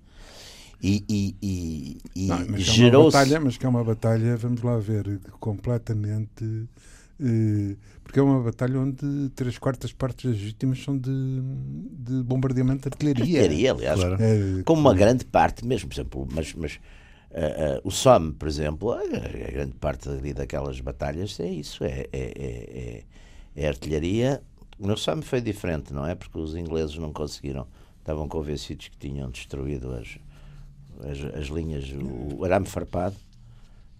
[0.83, 3.17] E, e, e, e Não, mas, que é uma gerou-se.
[3.17, 6.69] batalha, mas que é uma batalha, vamos lá ver, completamente.
[7.21, 11.11] eh, porque é uma batalha onde três quartas partes das vítimas são de,
[11.93, 13.23] de bombardeamento de artilharia.
[13.43, 14.17] Artilharia, aliás, Claro.
[14.21, 16.81] É, como uma grande parte mesmo, por exemplo, mas, mas
[17.33, 21.85] ah, ah, o Somme, por exemplo, a, a grande parte ali daquelas batalhas é isso,
[21.85, 23.03] é, é, é,
[23.57, 24.43] é- é artilharia.
[24.79, 26.15] No Somme foi diferente, não é?
[26.15, 27.67] Porque os ingleses não conseguiram,
[27.99, 30.19] estavam convencidos que tinham destruído as,
[31.09, 31.85] as, as linhas,
[32.39, 33.17] o arame farpado.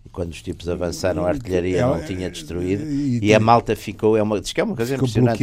[0.05, 2.85] E quando os tipos avançaram, a artilharia não tinha destruído.
[2.85, 4.17] e- E, a malta ficou.
[4.17, 4.97] É uma, diz que é uma coisa
[5.29, 5.39] impressionante.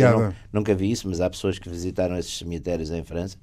[0.51, 3.37] Não- nunca vi isso, mas há pessoas que visitaram esses cemitérios em França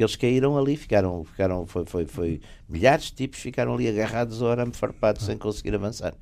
[0.00, 4.40] porque eles caíram ali, ficaram, ficaram foi, foi, foi milhares de tipos ficaram ali agarrados
[4.40, 6.14] ao arame farpado sem conseguir avançar.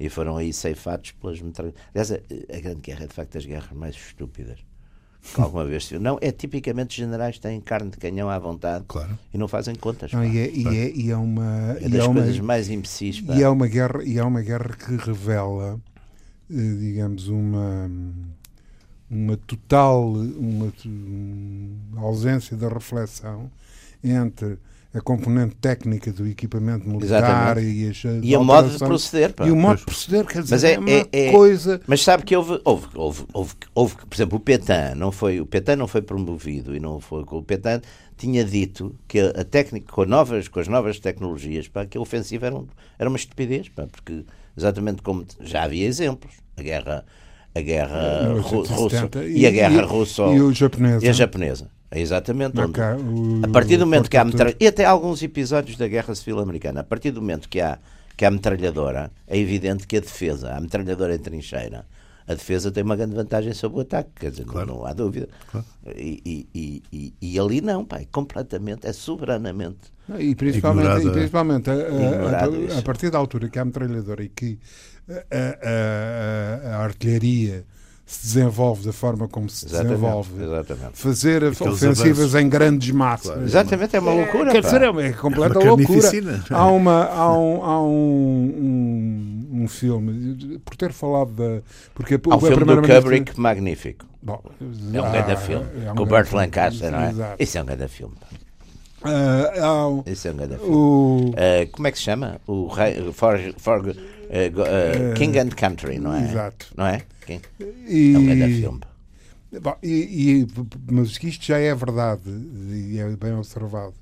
[0.00, 1.80] E foram aí ceifados pelas metralhadoras.
[1.94, 4.58] Aliás, a, a Grande Guerra é de facto das guerras mais estúpidas
[5.34, 6.00] que alguma vez se viu.
[6.00, 9.16] Não, é tipicamente generais têm carne de canhão à vontade Claro.
[9.32, 10.10] e não fazem contas.
[10.12, 11.76] Não, e, é, e, é, e é uma.
[11.80, 13.20] É e das é uma- coisas mais imbecis.
[13.20, 13.36] pá.
[13.36, 15.80] E é uma guerra, e é uma guerra que revela,
[16.50, 17.88] eh, digamos, uma
[19.12, 20.72] uma total uma,
[21.92, 23.50] uma ausência da reflexão
[24.02, 24.58] entre
[24.94, 27.66] a componente técnica do equipamento militar Exatamente.
[27.66, 29.32] e, as, E o modo de proceder.
[29.32, 29.46] pá.
[29.46, 32.02] e o modo de proceder, quer dizer, Mas é, é- uma é- é- coisa Mas
[32.02, 35.76] sabe que houve, houve, houve, houve, houve, por exemplo, o Petain não foi, o Petain
[35.76, 37.80] não foi promovido e não foi, o Petain
[38.18, 42.46] tinha dito que a, técnica com, novas, com as novas tecnologias, pá, que a ofensiva
[42.46, 42.66] era, um-
[42.98, 44.24] era uma estupidez, pá, porque
[44.56, 47.04] exatamente como já havia exemplos, a guerra,
[47.54, 51.68] a guerra ru- russa 1870, e, a guerra russa e o japonesa e a japonesa.
[51.90, 55.22] É exatamente onde, Cá, o- a partir do momento que há metralhadora, e até alguns
[55.22, 57.78] episódios da Guerra Civil Americana, a partir do momento que há,
[58.16, 61.84] que há metralhadora, é evidente que a defesa, a metralhadora em trincheira,
[62.26, 65.28] a defesa tem uma grande vantagem sobre o ataque, quer dizer, não- não, há dúvida.
[65.50, 65.66] Claro.
[65.94, 69.92] E, e, e, e, ali não, pá, é completamente, é soberanamente.
[70.18, 74.28] E principalmente, e principalmente a, a- a- a partir da altura que há metralhadora e
[74.28, 74.58] que
[75.08, 75.14] a,
[76.72, 77.64] a- a- artilharia
[78.04, 79.88] se desenvolve da forma como se Exatamente.
[79.94, 80.98] desenvolve, Exatamente.
[80.98, 82.34] fazer Aqueles ofensivas avanços.
[82.34, 83.26] em grandes massas.
[83.28, 83.42] Claro.
[83.44, 84.50] Exatamente, é uma loucura.
[84.52, 84.68] Quer pá.
[84.68, 85.86] dizer, é uma- é completa É uma loucura.
[86.02, 86.44] carnificina.
[86.50, 91.62] Há, uma, há, um, há um, um, um filme, por ter falado da.
[91.94, 94.04] Porque Há um filme do Kubrick magnífico.
[94.22, 94.42] Bom,
[94.94, 95.66] É um há- grande filme.
[95.86, 96.44] é um com o Burt filme.
[96.44, 97.10] Lancaster, não é?
[97.10, 97.42] Exato.
[97.42, 98.14] Isso é um grande filme.
[98.20, 98.26] pá.
[99.04, 100.70] Ah, há um- Isso é um grande filme.
[100.74, 102.40] o, Uh, como é que se chama?
[102.46, 103.96] O rei, for, for,
[104.32, 106.28] uh, uh, King and Country, não é?
[106.30, 106.66] Exato.
[106.76, 107.02] Não é?
[107.26, 107.42] King?
[107.88, 108.80] e, É um grande filme.
[109.60, 110.46] Bom, e, e-
[110.90, 112.22] mas isto já é verdade
[112.70, 113.92] e é bem observado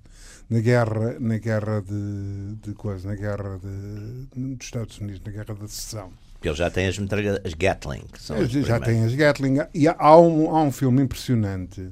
[0.48, 5.54] na guerra, na guerra de, de coisa, na guerra de, dos Estados Unidos, na guerra
[5.54, 6.10] da secessão.
[6.42, 8.02] Ele já tem as metralhadoras, as Gatling.
[8.14, 8.34] As já
[8.80, 8.84] primeiras.
[8.86, 11.88] tem as Gatling e há, um, há um filme impressionante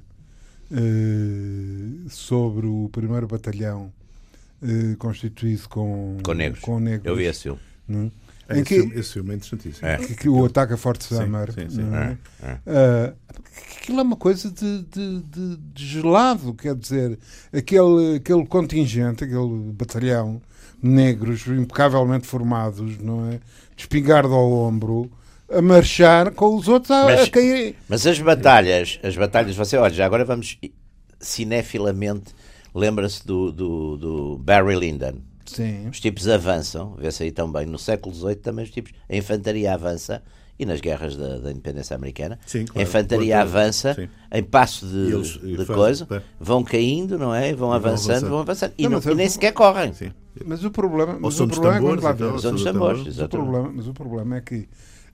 [0.70, 3.92] eh, sobre o primeiro batalhão
[4.62, 6.60] eh, constituído com, Com negros.
[6.60, 7.60] com negros, Eu vi esse filme.
[7.86, 8.10] não
[8.48, 8.54] é?
[8.56, 9.86] Em esse, que, filme, esse filme é interessantíssimo.
[9.88, 9.96] É.
[9.98, 11.82] que, que o ataque a Fort Summer sim, sim.
[11.82, 12.18] não é?
[12.42, 12.58] É.
[12.66, 13.14] Ah,
[13.80, 17.18] aquilo é uma coisa de, de- de- de gelado, quer dizer,
[17.52, 20.40] aquele, aquele contingente, aquele batalhão
[20.82, 23.40] negros impecavelmente formados, não é?
[23.76, 25.10] De espingarda ao ombro,
[25.50, 27.74] a marchar com os outros a, Mas- a cair.
[27.88, 30.58] Mas as batalhas, as batalhas, você, olha, já agora vamos
[31.20, 32.34] cinefilamente,
[32.74, 35.14] lembra-se do, do, do Barry Lyndon.
[35.50, 35.88] Sim.
[35.88, 40.22] Os tipos avançam, vê-se aí também, no século XVIII também os tipos, a infantaria avança,
[40.58, 42.82] e nas guerras da, da independência americana, Sim, a claro.
[42.88, 44.08] infantaria Claro, avança sim.
[44.32, 46.22] em passo E de, eles- e de fazem- coisa, é.
[46.40, 47.54] vão caindo, não é?
[47.54, 48.30] Vão avançando, avançando.
[48.30, 49.92] vão avançando, e, Não, não- mas e nem eu- sequer correm.
[49.92, 50.10] Sim.
[50.44, 53.04] Mas o problema, mas o problema é tambores, lá então, tambores, tambores.
[53.06, 54.68] Mas o, problema, mas o problema é que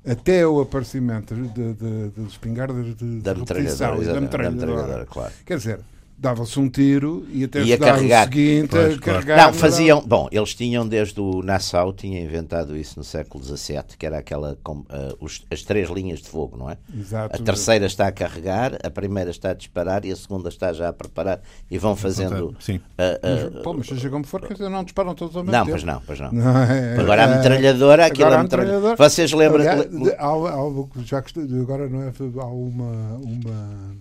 [0.07, 5.33] até o aparecimento de, de, de, de espingardas de, Da metralhadora, e da metralhadora, claro.
[5.47, 5.81] quer dizer,
[6.17, 8.23] dava-se um tiro e até Ia se dar carregar.
[8.29, 9.27] o seguinte Pois, a claro.
[9.27, 10.03] Não, faziam.
[10.07, 14.57] Bom, eles tinham desde o Nassau, tinha inventado isso no século XVII, que era aquela.
[14.63, 16.77] com, ah, os- as três linhas de fogo, não é?
[16.99, 17.37] Exato.
[17.41, 20.89] A terceira está a carregar, a primeira está a disparar e a segunda está já
[20.89, 22.55] a preparar e vão fazendo.
[22.61, 22.81] Sim.
[22.99, 25.65] ah, Mas, pô, mas seja como for, quer dizer, não disparam todos ao mesmo não,
[25.67, 25.71] tempo.
[25.77, 26.33] pois não, pois não.
[26.33, 28.97] Não, é- Agora a é- metralhadora, aquilo agora é a metralhadora.
[28.97, 29.61] Vocês lembram.
[29.61, 33.97] Aliás, há, há- já que agora não é, há uma, uma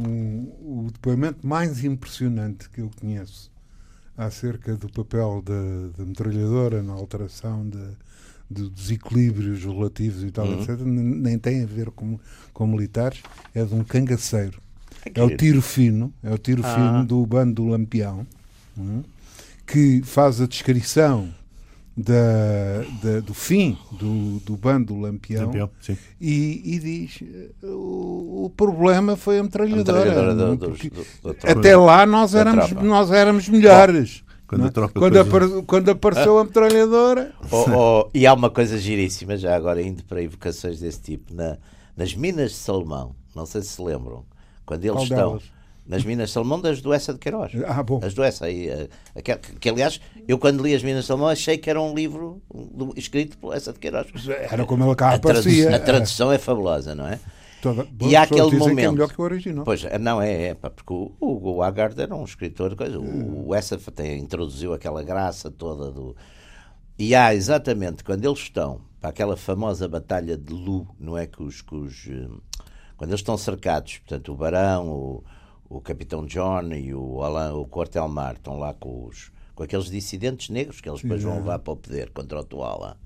[0.00, 3.50] um, o depoimento mais impressionante que eu conheço
[4.16, 7.86] acerca do papel da, da metralhadora na alteração de,
[8.50, 10.62] de desequilíbrios relativos e tal, Uhum.
[10.62, 12.18] etc., nem tem a ver com,
[12.52, 13.22] com militares,
[13.54, 14.60] é de um cangaceiro.
[15.12, 16.74] que É o tiro fino, é o tiro Ah.
[16.74, 18.26] fino do bando do Lampião,
[18.76, 19.02] hum,
[19.66, 21.32] que faz a descrição
[21.96, 25.96] da, da- do fim do, do bando do Lampião, Campeão, sim.
[26.20, 28.15] e, e diz eh, o,
[28.46, 29.98] o problema foi a a metralhadora.
[30.04, 30.56] metralhadora não é?
[30.56, 31.50] do- do- tropa.
[31.58, 34.24] até lá nós éramos, nós éramos melhores.
[34.48, 34.88] Quando a é?
[34.88, 37.64] quando, apare- quando apareceu a metralhadora, Oh,
[38.04, 41.56] oh, e há uma coisa giríssima, já agora indo para evocações desse tipo, na-
[41.96, 44.24] nas Minas de Salomão, não sei se se lembram,
[44.64, 45.42] quando eles Qual estão delas?
[45.84, 47.52] nas Minas de Salomão das do Essa de Queiroz.
[47.66, 48.88] ah, bom, As do Essa aí, eh,
[49.22, 52.40] que, que, aliás, eu quando li as Minas de Salomão achei que era um livro
[52.54, 54.06] do- escrito por Essa de Queiroz.
[54.28, 55.74] era como ele cá A, aparecia.
[55.74, 57.18] a tradução é fabulosa, não é?
[57.74, 58.92] Toda- E há aquele é momento.
[58.92, 59.64] melhor que o original.
[59.64, 63.48] Pois, não, é, é pá, porque o, o, o Haggard era um escritor, coisa, o,
[63.48, 66.16] o Essa tem, introduziu aquela graça toda do.
[66.98, 71.26] E há exatamente quando eles estão para aquela famosa batalha de Lu, não é?
[71.26, 72.28] Que os, que os, eh,
[72.96, 75.24] quando eles estão cercados, portanto, o Barão, o,
[75.68, 80.48] o Capitão John e o, Alain, o Quartelmar estão lá com, os, com aqueles dissidentes
[80.48, 82.96] negros que eles depois vão levar para o poder contra o Tuala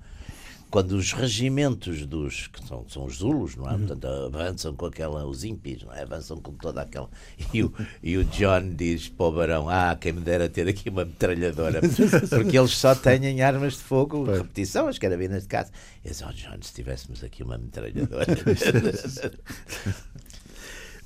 [0.70, 3.76] quando os regimentos dos que são, são os Zulus, não é?
[3.76, 6.02] Portanto, avançam com aquela, os impis, não é?
[6.02, 7.10] Avançam com toda aquela.
[7.52, 10.88] E o, e o John diz para o Barão: Ah, quem me dera ter aqui
[10.88, 11.80] uma metralhadora,
[12.30, 15.72] porque eles só têm armas de fogo, repetição, as carabinas de caça.
[16.04, 18.26] E diz: Oh, John, se tivéssemos aqui uma metralhadora.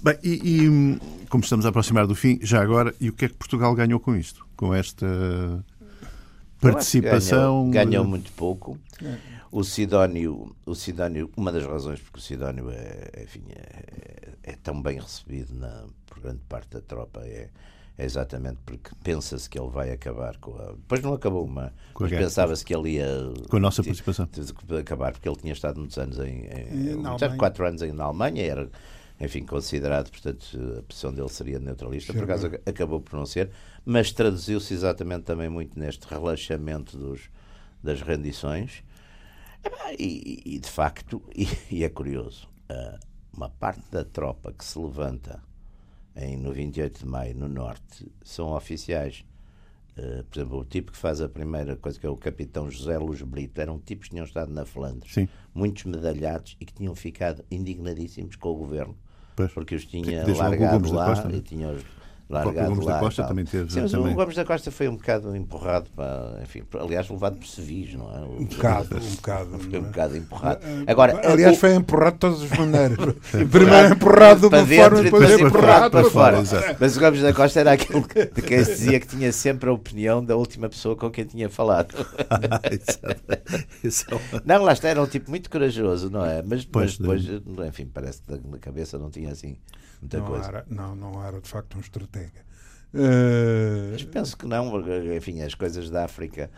[0.02, 0.98] Bem, e, e,
[1.30, 3.98] como estamos a aproximar do fim, já agora, e o que é que Portugal ganhou
[3.98, 4.46] com isto?
[4.54, 5.64] Com esta
[6.60, 7.70] participação?
[7.70, 8.78] Ganhou, ganhou muito pouco.
[9.56, 14.82] O Sidónio, o Sidónio, uma das razões porque o Sidónio é, enfim, é, é tão
[14.82, 17.50] bem recebido na, por grande parte da tropa é,
[17.96, 20.72] é exatamente porque pensa-se que ele vai acabar com a.
[20.72, 23.06] Depois não acabou, mas, mas pensava-se que ele ia.
[23.48, 24.28] Com a nossa ti- participação.
[24.80, 26.46] acabar porque ele tinha estado muitos anos em.
[26.46, 28.70] em muitos quatro anos em, na Alemanha, era.
[29.20, 30.44] Enfim, considerado, portanto,
[30.80, 32.12] a posição dele seria neutralista.
[32.12, 33.50] Por acaso ac- acabou por não ser,
[33.84, 37.30] mas traduziu-se exatamente também muito neste relaxamento dos,
[37.80, 38.82] das rendições.
[39.64, 42.98] Epá, E, e, de facto, e, e é curioso, ah,
[43.32, 45.42] uma parte da tropa que se levanta
[46.16, 49.24] em, no 28 de maio no Norte são oficiais.
[49.96, 52.98] Ah, por exemplo, o tipo que faz a primeira coisa, que é o capitão José
[52.98, 55.28] Luz Brito, eram tipos que tinham estado na Flandres, Sim.
[55.54, 58.96] muitos medalhados e que tinham ficado indignadíssimos com o governo,
[59.36, 59.52] Pois.
[59.52, 61.82] porque os tinha largado lá Costa, e tinha-os
[62.34, 64.96] largado Gomes da Costa também teve- Sim, mas também- o Gomes da Costa foi um
[64.96, 68.20] bocado empurrado, para, enfim, aliás, levado por civis, não é?
[68.20, 69.58] Um bocado, um bocado.
[69.58, 69.86] Foi um é?
[69.86, 70.60] bocado empurrado.
[70.86, 72.98] Agora, Aliás, o- foi empurrado de todas as maneiras.
[73.50, 76.38] Primeiro empurrado de para uma dentro forma, e depois depois empurrado para para fora.
[76.40, 76.76] exato.
[76.80, 79.68] Mas o Gomes da Costa era aquele que- de quem se dizia que tinha sempre
[79.70, 81.94] a opinião da última pessoa com quem tinha falado.
[82.30, 86.42] É uma- Não, lá está, era um tipo muito corajoso, não é?
[86.42, 89.56] Mas, Pois, mas depois, enfim, parece que na cabeça não tinha assim
[90.00, 90.46] muita Não coisa.
[90.48, 91.80] era, não, não era de facto um
[92.92, 94.80] Eh, Mas penso que não,
[95.16, 96.48] enfim, as coisas da África.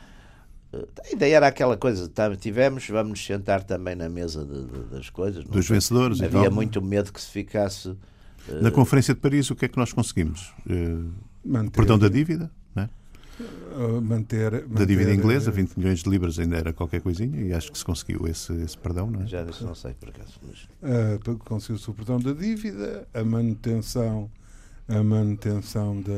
[0.72, 4.84] eh, A ideia era aquela coisa, tivemos, vamos nos sentar também na mesa de- de-
[4.90, 5.44] das coisas.
[5.44, 5.76] Dos sei.
[5.76, 6.52] vencedores Havia tal.
[6.52, 7.96] muito medo que se ficasse.
[8.48, 10.52] eh, Na Conferência de Paris, o que é que nós conseguimos?
[11.44, 12.88] Manter, perdão da dívida, não é?
[14.00, 17.52] manter, da manter, dívida inglesa, eh, 20 milhões de libras ainda era qualquer coisinha e
[17.52, 19.26] acho que se conseguiu esse, esse perdão, não é?
[19.26, 20.38] Já isso não sei por acaso.
[20.42, 20.68] Mas...
[21.40, 24.30] conseguiu-se o perdão da dívida, a manutenção,
[24.88, 26.12] a manutenção da,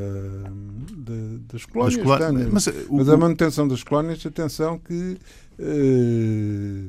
[0.96, 2.04] da- das colónias.
[2.52, 5.16] Mas, eh, o- Mas a manutenção das colónias, atenção que,
[5.58, 6.88] eh,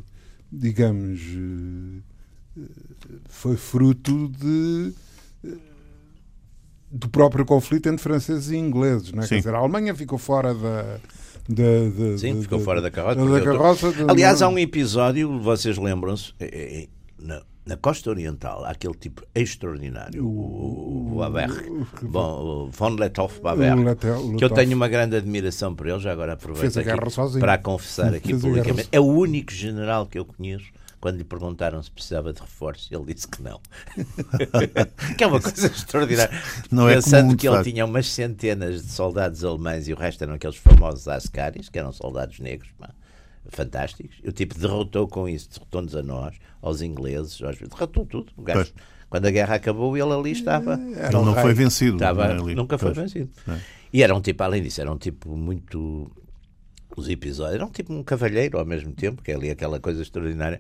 [0.51, 1.21] digamos,
[2.57, 2.61] eh,
[3.29, 4.93] foi fruto de,
[5.45, 5.57] eh,
[6.91, 9.11] do próprio conflito entre franceses e ingleses.
[9.11, 9.23] Não é?
[9.23, 9.29] Sim.
[9.29, 10.99] Quer dizer, a Alemanha ficou fora da.
[11.47, 11.63] da,
[12.11, 13.15] da Sim, da- ficou fora da carroça.
[13.25, 16.87] da carroça de- Aliás, há um episódio, vocês lembram-se, é- é-
[17.65, 21.49] na- costa oriental há aquele tipo extraordinário, o, o, Baber,
[22.01, 23.75] Bom, o von Lethoff Baber,
[24.37, 28.37] que eu tenho uma grande admiração por ele, já agora aproveito aqui para confessar aqui
[28.37, 28.89] publicamente.
[28.91, 33.13] É o único general que eu conheço quando lhe perguntaram se precisava de reforço, ele
[33.13, 33.61] disse que não.
[35.17, 36.37] que é uma coisa extraordinária.
[36.69, 40.23] Não é Pensando comum, que ele tinha umas centenas de soldados alemães e o resto
[40.23, 42.89] eram aqueles famosos Ascaris, que eram soldados negros, pá,
[43.47, 44.17] fantásticos.
[44.23, 47.57] E o tipo derrotou com isso, derrotou-nos a nós, aos ingleses, aos...
[47.57, 48.31] derrotou tudo.
[48.35, 48.71] O gajo,
[49.09, 50.73] quando a guerra acabou, ele ali estava.
[50.75, 51.95] Ele não foi vencido.
[51.95, 52.55] Estava, ali.
[52.55, 53.11] Nunca foi pois.
[53.11, 53.31] vencido.
[53.47, 53.59] É.
[53.91, 56.11] E era um tipo, além disso, era um tipo muito.
[56.95, 57.55] Os episódios.
[57.55, 60.59] Era um tipo um cavalheiro ao mesmo tempo, que é ali aquela coisa extraordinária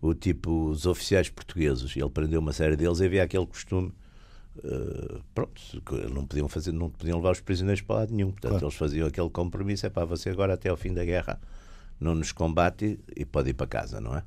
[0.00, 3.92] o tipo, os oficiais portugueses, ele prendeu uma série deles e havia aquele costume.
[4.56, 5.60] Uh, pronto,
[6.12, 8.30] não podiam fazer, não podiam levar os prisioneiros para lado nenhum.
[8.30, 8.66] Portanto, claro.
[8.66, 11.38] eles faziam aquele compromisso: é para você agora até ao fim da guerra
[12.00, 14.22] não nos combate e pode ir para casa, não é?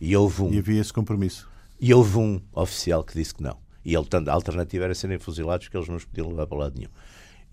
[0.00, 0.52] E houve um.
[0.52, 1.48] E havia esse compromisso.
[1.80, 3.56] E houve um oficial que disse que não.
[3.84, 6.76] E ele, a alternativa era serem fuzilados, que eles não os podiam levar para lado
[6.76, 6.90] nenhum.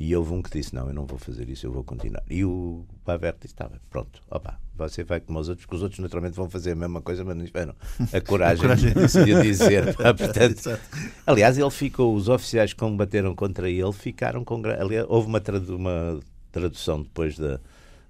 [0.03, 2.23] E houve um que disse: Não, eu não vou fazer isso, eu vou continuar.
[2.27, 5.99] E o Pavert disse: bem, pronto, opa, você vai como os outros, porque os outros
[5.99, 7.75] naturalmente vão fazer a mesma coisa, mas não esperam
[8.11, 9.25] a coragem, a coragem.
[9.25, 9.93] de dizer.
[9.95, 10.79] Portanto,
[11.27, 14.61] aliás, ele ficou, os oficiais que combateram contra ele ficaram com.
[14.65, 16.19] Aliás, houve uma, tradu uma
[16.51, 17.59] tradução depois da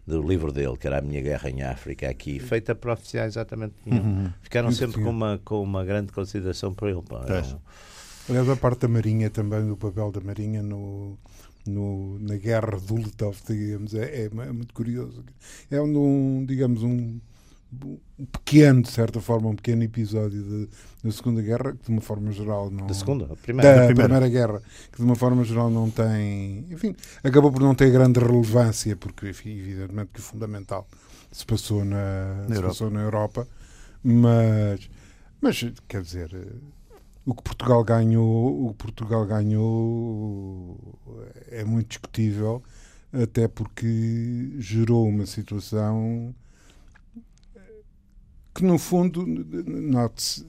[0.06, 3.76] do livro dele, que era A Minha Guerra em África, aqui, feita por oficiais exatamente.
[3.86, 4.32] Uhum.
[4.42, 7.02] Ficaram sempre com uma, com uma grande consideração por ele.
[7.02, 7.82] Pá, é
[8.30, 11.18] Aliás, a parte da Marinha também, do papel da Marinha no,
[11.66, 15.24] no, na guerra do Lutoff, digamos, é, é, é, muito curioso.
[15.70, 17.20] É um, digamos, um,
[17.74, 20.70] um, pequeno, de certa forma, um pequeno episódio de,
[21.04, 22.88] da Segunda Guerra, que de uma forma geral não...
[22.88, 23.26] Da Segunda?
[23.32, 23.70] A primeira.
[23.70, 24.10] Da, da primeira.
[24.10, 24.30] primeira.
[24.30, 26.66] Guerra, que de uma forma geral não tem...
[26.70, 30.88] Enfim, acabou por não ter grande relevância, porque, enfim, evidentemente que o fundamental
[31.32, 32.68] se passou na, na se Europa.
[32.68, 33.48] passou na Europa,
[34.04, 34.90] mas...
[35.40, 36.30] Mas, quer dizer,
[37.26, 40.78] o que Portugal ganhou, o que Portugal ganhou
[41.50, 42.62] é muito discutível,
[43.12, 46.34] até porque gerou uma situação
[48.54, 50.46] que no fundo, note-se,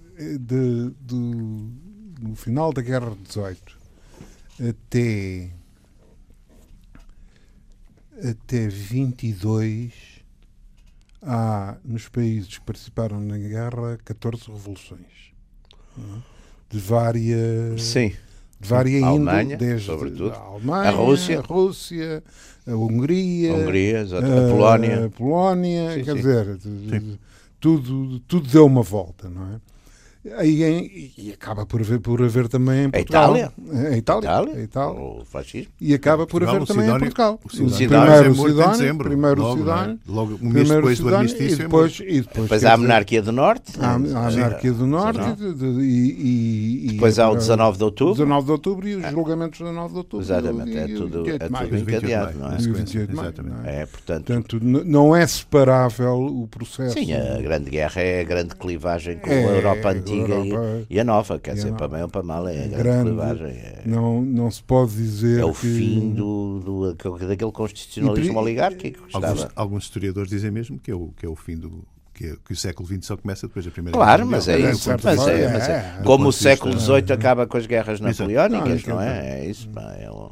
[2.20, 3.78] no final da Guerra de 18
[4.68, 5.50] até
[8.28, 9.92] até 22
[11.22, 15.32] há nos países que participaram na guerra 14 revoluções.
[15.98, 16.32] É?
[16.72, 17.82] de várias.
[17.82, 18.12] Sim.
[18.58, 20.32] De várias a Alemanha, desde sobretudo.
[20.32, 22.22] a Alemanha, a Rússia, a, Rússia,
[22.66, 25.06] a Hungria, a, Hungria, a, Polónia.
[25.06, 26.16] A Polónia, sim, quer sim.
[26.16, 27.18] dizer,
[27.62, 29.60] tudo, tudo deu uma volta, não é?
[30.24, 33.34] E, e, acaba por haver, por haver também em Portugal.
[33.34, 33.52] A Itália.
[33.72, 34.30] A Itália.
[34.30, 34.54] A Itália.
[34.54, 35.00] A Itália.
[35.00, 35.72] O fascismo.
[35.80, 37.40] E acaba por haver também em Portugal.
[37.44, 41.54] O Sidónio, primeiro o Sidónio, dezembro, primeiro o Sidónio, logo um mês depois do armistício.
[41.54, 43.72] E depois, e depois, depois há a monarquia do Norte.
[43.80, 45.20] Há, a monarquia do Norte.
[45.80, 48.14] E, e, depois há o 19 de outubro.
[48.14, 50.24] 19 de outubro e os julgamentos do 19 de outubro.
[50.24, 50.78] Exatamente.
[50.78, 52.60] É tudo, é tudo encadeado, não é?
[52.60, 53.34] E o 28 de maio.
[53.64, 54.26] É, portanto...
[54.26, 56.94] portanto, não é separável o processo.
[56.94, 60.11] Sim, a Grande Guerra é a grande clivagem com a Europa antiga
[60.88, 63.10] e a nova, quer dizer, para bem ou para mal, é a grande,
[63.44, 65.40] é, não, não se pode dizer.
[65.40, 65.66] É o que...
[65.66, 69.06] fim do, do, daquele constitucionalismo e, oligárquico.
[69.12, 71.84] Alguns, alguns, historiadores dizem mesmo que é o, que é o fim do.
[72.14, 74.90] Que, é, que o século XX só começa depois da Primeira Claro, mas é, isso.
[74.90, 79.00] Mas é, mas é, é, como o século XVIII acaba com as guerras napoleónicas, não,
[79.00, 79.40] é?
[79.40, 79.68] É isso.
[79.98, 80.30] É o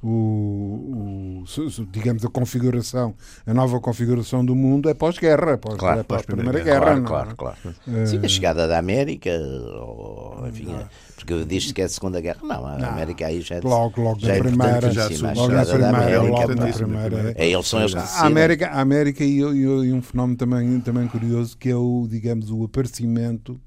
[0.00, 1.44] o, o,
[1.90, 6.22] digamos, a configuração, a nova configuração do mundo é pós-guerra, é pós, claro, é pós,
[6.22, 7.00] Primeira Guerra.
[7.00, 7.56] Claro, claro, claro.
[7.86, 10.88] Uh, Sim, a chegada da América, ou, enfim, não.
[11.16, 12.38] porque diz-se que é a Segunda Guerra.
[12.44, 12.88] Não, a não.
[12.90, 16.54] América aí já é Logo, logo já na é primeira, já logo na primeira, logo
[16.54, 17.34] na primeira.
[17.36, 21.08] É, eles são eles a América, a América e, e, e um fenómeno também, também
[21.08, 23.60] curioso que é o, digamos, o aparecimento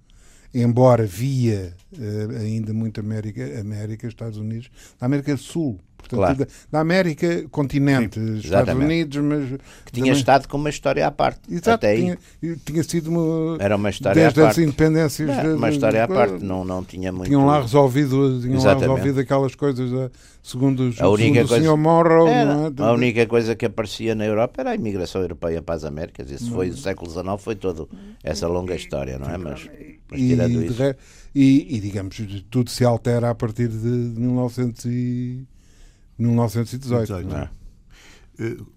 [0.54, 6.38] embora via uh, ainda muito América, América, Estados Unidos, da América do Sul Portanto, claro.
[6.38, 9.50] da, da, América, continente, Sim, Estados Unidos, mas.
[9.86, 10.20] Que tinha também...
[10.20, 11.42] estado com uma história à parte.
[11.50, 12.56] Exato, até tinha, aí.
[12.58, 13.58] tinha sido uma.
[13.60, 14.60] Era uma história desde à parte.
[14.60, 15.30] as independências.
[15.30, 17.28] É, uma história à parte, não, não tinha muito.
[17.28, 20.12] Tinham lá resolvido, tinham lá resolvido aquelas coisas,
[20.44, 21.72] segundo, os, a única segundo coisa...
[21.72, 21.78] o Sr.
[21.78, 22.28] Morrow.
[22.28, 22.84] Era, é?
[22.84, 26.30] A única coisa que aparecia na Europa era a imigração europeia para as Américas.
[26.30, 26.54] Isso não.
[26.54, 27.88] foi o século XIX, foi toda
[28.24, 29.38] essa longa história, não é?
[29.38, 29.70] Mas,
[30.10, 30.82] mas tirando e, isso.
[31.34, 35.48] E, e, digamos, tudo se altera a partir de 1900 e
[36.30, 37.08] 1918.
[37.08, 37.50] 18, é?
[38.40, 38.68] uh,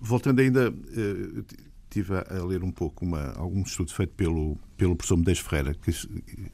[0.00, 1.44] voltando ainda, uh,
[1.84, 5.90] estive a, ler um pouco uma, algum estudo feito pelo, pelo professor Medeiros Ferreira, que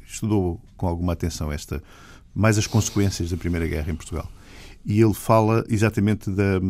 [0.06, 1.82] estudou com alguma atenção esta,
[2.34, 4.30] mais as consequências da Primeira Guerra em Portugal.
[4.84, 6.60] E ele fala exatamente da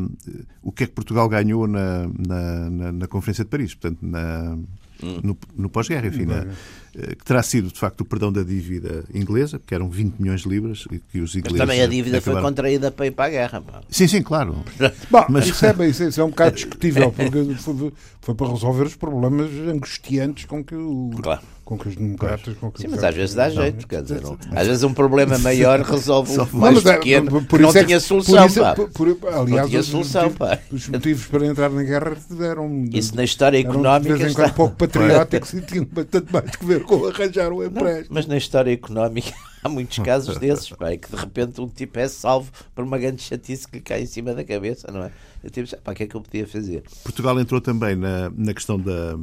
[0.63, 4.59] o que é que Portugal ganhou na, na, na, na Conferência de Paris, portanto, na,
[5.03, 5.21] hum.
[5.23, 6.47] no, no pós-guerra, enfim, na,
[6.95, 10.43] eh, que terá sido, de facto, o perdão da dívida inglesa, que eram 20 milhões
[10.43, 11.59] de libras, e que os ingleses...
[11.59, 12.43] Mas também a dívida acabaram...
[12.43, 13.61] foi contraída para ir para a guerra.
[13.61, 13.81] Pá.
[13.89, 14.57] Sim, sim, claro.
[15.11, 15.49] Bom, Mas...
[15.49, 18.95] isso, é, isso, é, isso é um bocado discutível, porque foi, foi, para resolver os
[18.95, 21.11] problemas angustiantes com que o...
[21.23, 21.43] Claro
[21.73, 22.57] com que os democratas.
[22.59, 25.39] Com que Sim, mas às vezes dá jeito, quer dizer, não, às vezes um problema
[25.39, 29.51] maior resolve um mais é, pequeno, por não é tinha solução, por por, por, aliás,
[29.51, 33.59] não tinha solução, os, motivos, os motivos para entrar na guerra eram isso na história
[33.59, 37.53] económica de vez em quando pouco patrióticos e tinham bastante mais que ver com arranjar
[37.53, 38.09] o empréstimo.
[38.11, 39.33] Mas na história económica
[39.65, 43.23] há muitos casos desses, pá, que de repente um tipo é salvo por uma grande
[43.23, 45.11] chatice que lhe cai em cima da cabeça, não é?
[45.43, 46.83] Eu tipo, pá, o que é que eu podia fazer?
[47.03, 49.17] Portugal entrou também na, na questão da,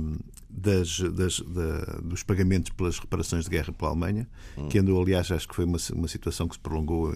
[0.60, 4.68] das, das, da, dos pagamentos pelas reparações de guerra pela Alemanha, hum.
[4.68, 7.16] que andou, aliás, acho que foi uma, uma situação que se prolongou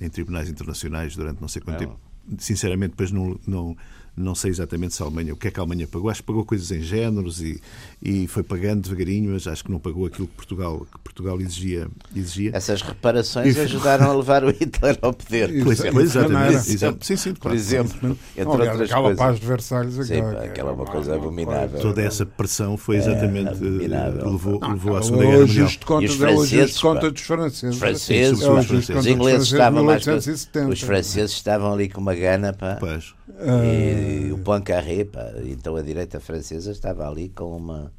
[0.00, 1.88] em tribunais internacionais durante não sei quanto não.
[1.90, 2.00] tempo.
[2.38, 3.76] Sinceramente, depois não, não,
[4.18, 6.10] não sei exatamente se a Alemanha, o que é que a Alemanha pagou.
[6.10, 7.60] Acho que pagou coisas em géneros e,
[8.02, 11.88] e foi pagando devagarinho, mas acho que não pagou aquilo que Portugal, que Portugal exigia,
[12.14, 12.50] exigia.
[12.54, 13.60] Essas reparações e...
[13.60, 15.62] ajudaram a levar o Hitler ao poder.
[15.62, 16.72] Pois, pois exatamente.
[16.72, 17.06] Exato.
[17.06, 17.56] Sim, sim, por claro.
[17.56, 18.18] exemplo.
[18.36, 19.18] Entre outras aquela coisas.
[19.18, 19.94] paz de Versalhes.
[20.06, 21.80] Sim, aquela, aquela é uma coisa abominável.
[21.80, 23.50] Toda essa pressão foi é, exatamente.
[23.50, 25.66] É, levou, não, levou à Segunda Guerra Mundial.
[25.66, 27.74] Os contas, é o ajuste de conta dos franceses.
[27.74, 28.42] Os franceses,
[28.88, 30.06] os ingleses estavam mais.
[30.06, 32.56] Os franceses estavam ali com uma gana.
[32.78, 33.17] Pois.
[33.40, 37.92] E o Poincaré pá, então a direita francesa estava ali com uma,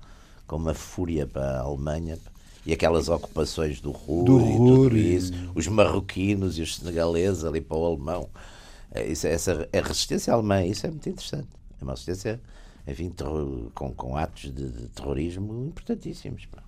[0.45, 2.17] com uma fúria para a Alemanha
[2.65, 7.61] e aquelas ocupações do Ruhr, do e tudo isso, os marroquinos e os senegaleses ali
[7.61, 8.29] para o alemão.
[8.91, 11.47] É, isso, essa, a resistência alemã, isso é muito interessante.
[11.79, 12.39] É uma resistência,
[12.87, 16.45] enfim, terror, com, com atos de, de terrorismo importantíssimos.
[16.47, 16.61] Pá.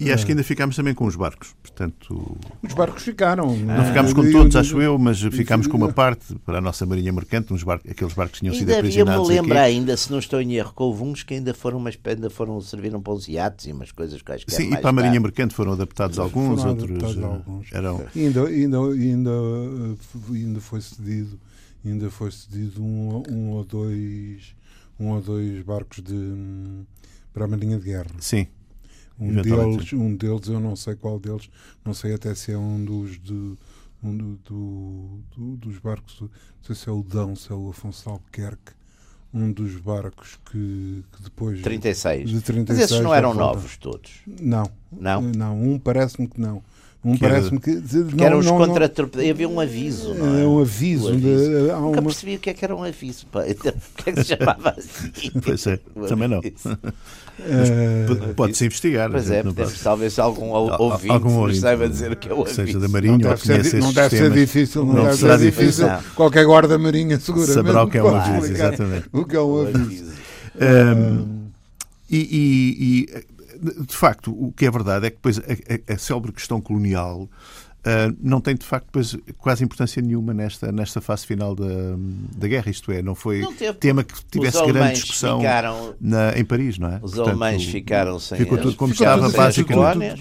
[0.00, 1.54] E acho que ainda ficámos também com os barcos.
[1.60, 3.56] Portanto, os barcos ficaram.
[3.56, 7.12] Não ficámos com todos, acho eu, mas ficámos com uma parte para a nossa Marinha
[7.12, 9.28] Mercante, uns barcos, aqueles barcos que tinham sido aprisionados.
[9.28, 11.80] Eu me lembro ainda, se não estou em erro, com houve uns que ainda foram,
[11.80, 14.76] mas ainda foram, serviram para os iates e umas coisas que acho que Sim, e
[14.76, 16.90] para a Marinha Mercante foram adaptados alguns, foram outros.
[16.90, 17.72] Adaptados eh, alguns.
[17.72, 18.06] Eram...
[18.14, 21.40] E ainda, ainda, ainda, eh, ainda foi cedido,
[21.84, 24.56] ainda foi cedido um, um ou dois
[24.98, 26.84] um ou dois barcos de, hum,
[27.32, 28.10] para a Marinha de Guerra.
[28.18, 28.46] Sim.
[29.20, 31.50] Um deles, um deles, eu não sei qual deles,
[31.84, 33.56] não sei até se é um dos de,
[34.02, 36.30] um do, do, do, dos barcos, não
[36.62, 38.72] sei se é o Dão, se é o Afonso Albuquerque,
[39.34, 41.60] um dos barcos que, que depois.
[41.62, 42.30] 36.
[42.30, 42.78] De 36.
[42.78, 44.22] Mas esses não eram novos todos?
[44.26, 44.70] Não.
[44.90, 45.20] Não?
[45.20, 46.62] Não, um parece-me que não.
[47.04, 47.80] Um parece-me que.
[47.80, 48.92] que não, eram os contra
[49.30, 50.42] Havia um aviso, não é?
[50.42, 51.06] é um aviso.
[51.06, 51.50] Um aviso.
[51.50, 53.26] De, Nunca percebi o que é que era um aviso.
[53.26, 53.44] Pá.
[53.48, 55.30] O que é que se chamava assim?
[55.44, 55.78] Pois é,
[56.08, 56.40] também não.
[56.40, 59.10] Uh, Pode-se investigar.
[59.10, 62.56] Pois é, podemos, talvez algum ouvinte, algum ouvinte saiba dizer o que é o aviso.
[62.56, 65.86] Seja da Marinha não ou conhece Não deve ser difícil, não, não deve ser difícil.
[65.86, 66.02] Não.
[66.16, 69.08] Qualquer guarda-marinha seguramente saberá o que é um aviso, exatamente.
[69.12, 70.12] O que é um aviso.
[70.60, 71.38] Um,
[72.10, 73.24] e, e,
[73.60, 77.28] de facto, o que é verdade é que depois a, a, a célebre questão colonial
[77.78, 81.64] Uh, não tem de facto pois, quase importância nenhuma nesta, nesta fase final da,
[82.36, 86.36] da guerra, isto é, não foi não teve, tema que tivesse grande discussão ficaram, na,
[86.36, 86.96] em Paris, não é?
[86.96, 90.20] Os Portanto, alemães ficaram sem ficou tudo como estava, basicamente.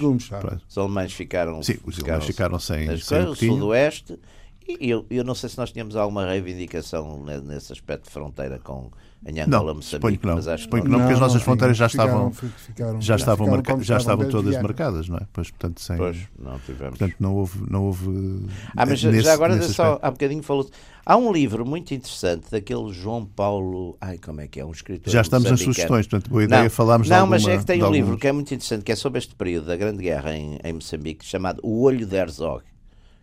[0.70, 4.20] Os alemães ficaram, Sim, os alemães ficaram sem, as sem coisas, o sudoeste,
[4.68, 8.92] e eu, eu não sei se nós tínhamos alguma reivindicação nesse aspecto de fronteira com
[9.26, 10.36] em Angola, não, Suponho que não.
[10.36, 13.84] Mas acho suponho que não, porque as nossas fronteiras já estavam, ficaram, já estavam, marca,
[13.84, 15.22] já estavam todas marcadas, não é?
[15.34, 16.98] Pois, portanto, sem, pois, não tivemos.
[16.98, 17.60] Portanto, não houve.
[17.70, 18.46] Não houve
[18.76, 20.70] ah, mas nesse, já agora, só, há bocadinho falou
[21.10, 23.96] Há um livro muito interessante daquele João Paulo.
[24.02, 24.66] Ai, como é que é?
[24.66, 25.12] Um escritor.
[25.12, 27.82] Já estamos nas sugestões, portanto, boa ideia não, falarmos Não, alguma, mas é que tem
[27.82, 27.98] um alguns...
[27.98, 30.74] livro que é muito interessante, que é sobre este período da Grande Guerra em, em
[30.74, 32.62] Moçambique, chamado O Olho de Herzog,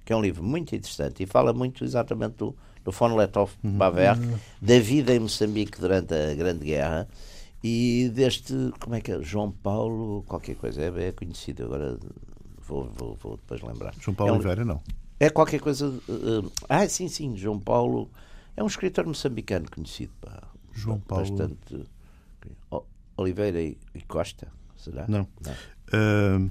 [0.03, 4.19] que é um livro muito interessante e fala muito exatamente do do von Letov Baver,
[4.19, 4.39] uhum.
[4.61, 7.09] da vida em Moçambique durante a Grande Guerra
[7.63, 9.23] e deste, como é que é?
[9.23, 11.99] João Paulo, qualquer coisa, é, é conhecido, agora
[12.59, 13.95] vou, vou, vou depois lembrar.
[13.99, 14.83] João Paulo é um, Oliveira, não?
[15.19, 15.89] É qualquer coisa.
[15.89, 18.11] Uh, ah, sim, sim, João Paulo
[18.55, 20.13] é um escritor moçambicano conhecido.
[20.21, 20.43] Pá,
[20.75, 21.27] João Paulo.
[21.27, 21.87] Bastante.
[23.17, 25.07] Oliveira e, Costa, será?
[25.09, 25.27] Não.
[25.41, 26.51] não.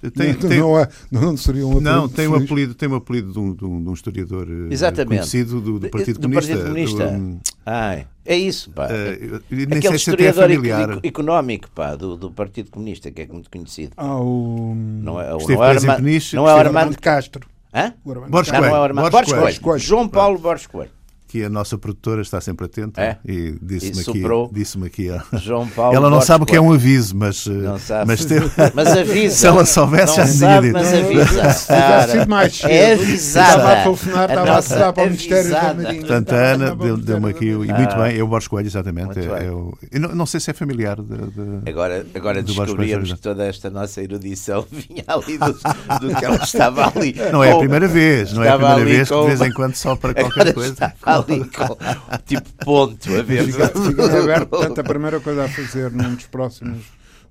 [0.00, 3.38] Tem, tem, não, é, não seria um Não, tem um apelido, tem um apelido de
[3.38, 5.08] um, de um, de um historiador eh, Exatamente.
[5.08, 6.52] conhecido do, do Partido do Comunista.
[6.56, 7.06] Partido Comunista.
[7.06, 8.86] Do, Ai, é isso, pá.
[8.86, 13.92] Uh, Aquele historiador é económico pá, do, do Partido Comunista, que é muito conhecido.
[13.98, 14.74] Ah, o...
[14.74, 15.98] Não é, não é, Arma,
[16.32, 17.46] não é Armando Castro.
[17.74, 17.92] Hã?
[18.04, 18.64] Borges Coelho.
[18.64, 19.10] Não, não é Armando.
[19.10, 19.78] Borges Coelho.
[19.78, 20.90] João Paulo Borges Coelho.
[21.30, 23.16] Que a nossa produtora está sempre atenta É?
[23.24, 24.22] e disse-me aqui,
[24.52, 25.08] disse aqui.
[25.34, 28.06] João Paulo ela não Borges sabe o que é um aviso, mas, eh, Não sabe.
[28.08, 29.36] mas teve- Mas avisa.
[29.36, 30.72] Se ela soubesse, não já tinha sabe, dito.
[30.78, 31.24] Mas avisa.
[31.70, 33.48] Tivesse sido mais cedo, É avisada.
[33.50, 35.62] Estava a telefonar, estava a nossa avisar para o Ministério da.
[35.74, 36.00] Marinha.
[36.00, 38.66] Portanto, a Ana o deu- Ministério deu-me aqui, e muito bem, é o Borges Coelho,
[38.66, 39.18] exatamente.
[39.20, 39.46] É-
[39.92, 43.02] eu não, não sei se é familiar de, de- Agora, agora Do Coelho.
[43.04, 47.14] que toda esta nossa erudição vinha ali do, do que ela estava ali.
[47.32, 49.74] Não é a primeira vez, não é a primeira vez que de vez em quando
[49.76, 50.92] só para qualquer coisa.
[51.20, 53.44] Estava ali com tipo ponto a ver.
[53.44, 56.84] Fica, fica em aberto, portanto, a primeira coisa a fazer num dos próximos,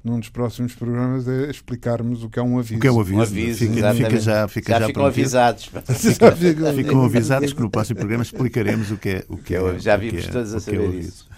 [0.04, 2.78] num dos próximos programas é explicarmos o que é um aviso.
[2.78, 3.18] O que é um aviso?
[3.20, 5.66] Um aviso, fica, fica já, fica já, já ficam avisados.
[5.66, 9.96] Fica- Ficam avisados que no próximo programa explicaremos o que é o que é, já
[9.98, 11.08] vimos é- todos a é saber aviso.
[11.08, 11.30] isso.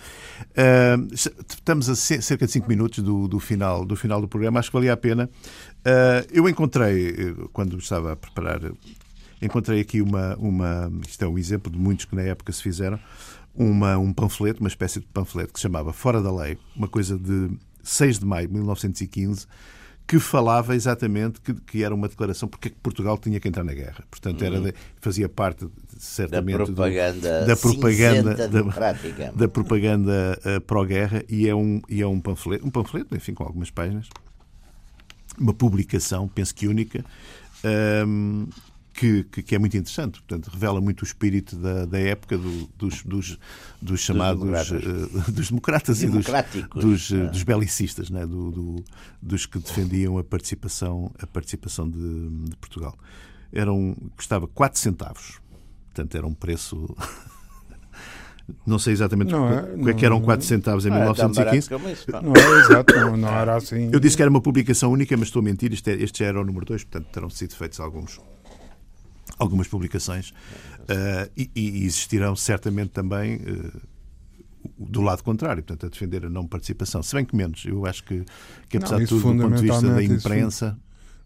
[0.58, 0.98] Ah,
[1.50, 4.60] estamos a ce- cerca de 5 minutos do, do final, do final do programa.
[4.60, 5.30] Acho que valia a pena.
[5.86, 8.60] Ah, eu encontrei, eh, quando estava a preparar,
[9.42, 10.92] encontrei aqui uma, uma.
[11.08, 13.00] Isto é um exemplo de muitos que na época se fizeram.
[13.54, 17.18] Uma, um panfleto, uma espécie de panfleto que se chamava Fora da Lei, uma coisa
[17.18, 17.50] de
[17.84, 19.46] 6 de maio de 1915,
[20.08, 23.64] que falava exatamente que, que era uma declaração porque é que Portugal tinha que entrar
[23.66, 24.04] na guerra.
[24.10, 28.70] Portanto, era de- fazia parte, Da certamente, do- propaganda, da propaganda da-
[29.36, 33.44] da propaganda eh, pró-guerra e é um e é um panfleto, um panfleto, enfim, com
[33.44, 34.08] algumas páginas,
[35.38, 37.04] uma publicação, penso que única,
[37.64, 38.48] ehm,
[38.94, 40.22] que, que, que é muito interessante.
[40.22, 43.40] Portanto, revela muito o espírito da, da época do- dos, dos,
[43.82, 44.84] dos chamados democratas.
[44.84, 46.26] eh, dos democratas e dos,
[46.76, 47.30] dos, eh, Ah.
[47.30, 48.26] dos belicistas, né?
[48.26, 48.84] do, do-
[49.22, 52.98] dos que defendiam a participação, a participação de, de Portugal.
[53.54, 55.40] Eram, custava 4 centavos.
[55.94, 56.96] Portanto, era um preço.
[58.66, 60.98] Não sei exatamente Não o é, que é que eram não- 4 centavos em Não
[60.98, 61.70] é tão barato 1915.
[61.70, 62.12] como isso.
[62.12, 63.90] Não é exato, não, não era assim.
[63.94, 65.72] Eu disse que era uma publicação única, mas estou a mentir.
[65.72, 68.20] Este, é- este já era o número 2, portanto terão sido feitos alguns,
[69.38, 70.34] algumas publicações.
[70.90, 73.80] Ah, e, e existirão certamente também eh,
[74.78, 77.02] do lado contrário, portanto, a defender a não participação.
[77.02, 77.64] Se bem que menos.
[77.66, 78.24] Eu acho que,
[78.70, 80.80] que apesar Não, de tudo, do ponto de vista da fundamentalmente, isso- imprensa,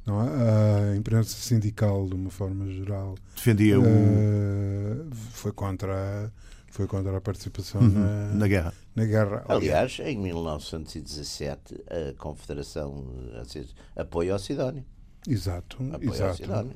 [0.05, 0.91] Não é?
[0.91, 4.97] A imprensa sindical, de uma forma geral, defendia o, eh,
[5.31, 6.31] foi, contra,
[6.69, 8.73] foi contra a participação Uhum, na, na guerra.
[8.95, 9.43] na guerra.
[9.49, 13.05] Aliás, em 1917, a Confederação
[13.95, 14.85] apoia ao Sidónio.
[15.27, 16.37] Exato, Apoia exato.
[16.37, 16.75] Sidónio.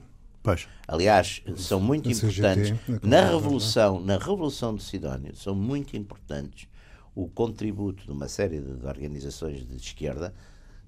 [0.49, 0.67] Pois.
[0.87, 3.39] Aliás, são muito CGT, importantes na na Confederação.
[3.39, 6.67] revolução, na revolução do Sidónio, são muito importantes
[7.15, 10.33] o contributo de uma série de organizações de esquerda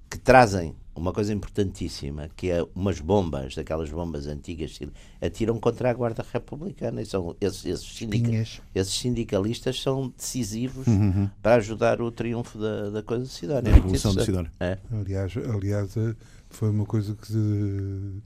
[0.10, 4.78] que trazem uma coisa importantíssima, que é umas bombas, daquelas bombas antigas,
[5.22, 7.02] atiram contra a Guarda Republicana.
[7.02, 8.30] E são, esses, esses, sindica-
[8.76, 10.86] esses sindicalistas são decisivos
[11.42, 13.62] para ajudar o triunfo da, da coisa Sidónio.
[13.64, 14.52] Da É muito Revolução do interessante.
[14.60, 14.78] É.
[14.92, 16.14] Aliás, aliás, eh,
[16.50, 18.22] foi uma coisa que eh,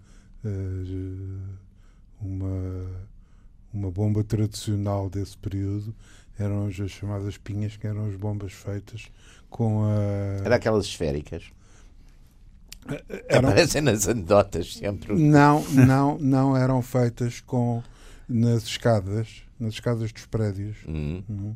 [2.22, 2.86] uma,
[3.74, 5.94] uma bomba tradicional desse período
[6.38, 9.08] eram as chamadas pinhas, que eram as bombas feitas
[9.50, 10.44] com a.
[10.44, 11.44] Era aquelas esféricas.
[13.30, 15.16] eram- Aparecem nas anedotas sempre.
[15.16, 17.82] Não, não, não eram feitas com
[18.28, 20.76] nas escadas, nas escadas dos prédios.
[20.88, 21.24] Hum.
[21.30, 21.56] Uhum.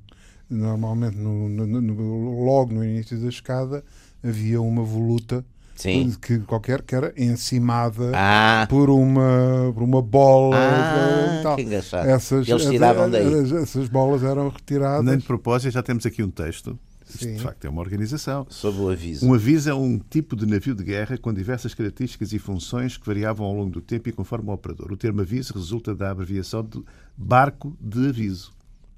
[0.50, 3.84] Normalmente, no, no- no- logo no início da escada,
[4.24, 5.46] havia uma voluta
[5.82, 6.12] Sim.
[6.22, 11.56] que qualquer que era encimada Ah, por uma por uma bola Ah, e tal.
[11.56, 12.08] que engraçado.
[12.08, 13.34] Essas, Eles tiravam daí.
[13.62, 15.06] essas, bolas eram retiradas.
[15.06, 16.78] Nem de propósito, já temos aqui um texto.
[17.10, 17.36] Isto, Sim.
[17.38, 18.46] de facto, é uma organização.
[18.50, 19.26] sob o aviso.
[19.26, 23.06] Um aviso é um tipo de navio de guerra com diversas características e funções que
[23.08, 24.92] variavam ao longo do tempo e conforme o operador.
[24.92, 26.84] O termo aviso resulta da abreviação de
[27.18, 28.52] barco de aviso.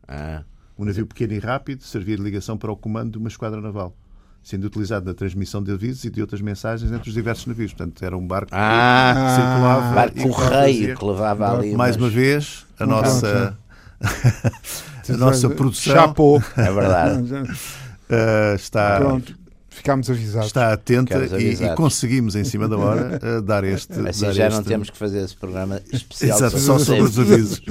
[0.08, 0.44] Ah,
[0.78, 3.96] Um navio pequeno e rápido servia de ligação para o comando de uma esquadra naval,
[4.44, 7.74] sendo utilizado na transmissão de avisos e de outras mensagens entre os diversos navios.
[7.74, 11.76] Portanto, era um barco que ah circulava barco que correio que levava ali.
[11.76, 13.58] Mais umas- uma vez, a Um nossa,
[15.10, 16.44] a nossa produção Chapou.
[16.58, 17.24] É verdade.
[18.10, 19.36] eh, está, Pronto,
[19.70, 20.48] ficámos avisados.
[20.48, 21.76] está atenta Ficamos e, e avisados.
[21.76, 23.94] conseguimos, em cima da hora, eh, dar este.
[24.08, 27.04] Assim dar já não este- temos que fazer esse programa especial Exato, sobre só sobre
[27.04, 27.62] os avisos.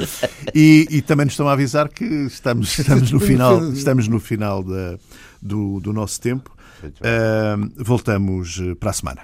[0.55, 4.63] E, e também nos estão a avisar que estamos, estamos, no, final, estamos no final
[4.63, 4.97] da-
[5.43, 6.51] do, do nosso tempo.
[7.03, 9.23] Ah, voltamos eh, para a semana.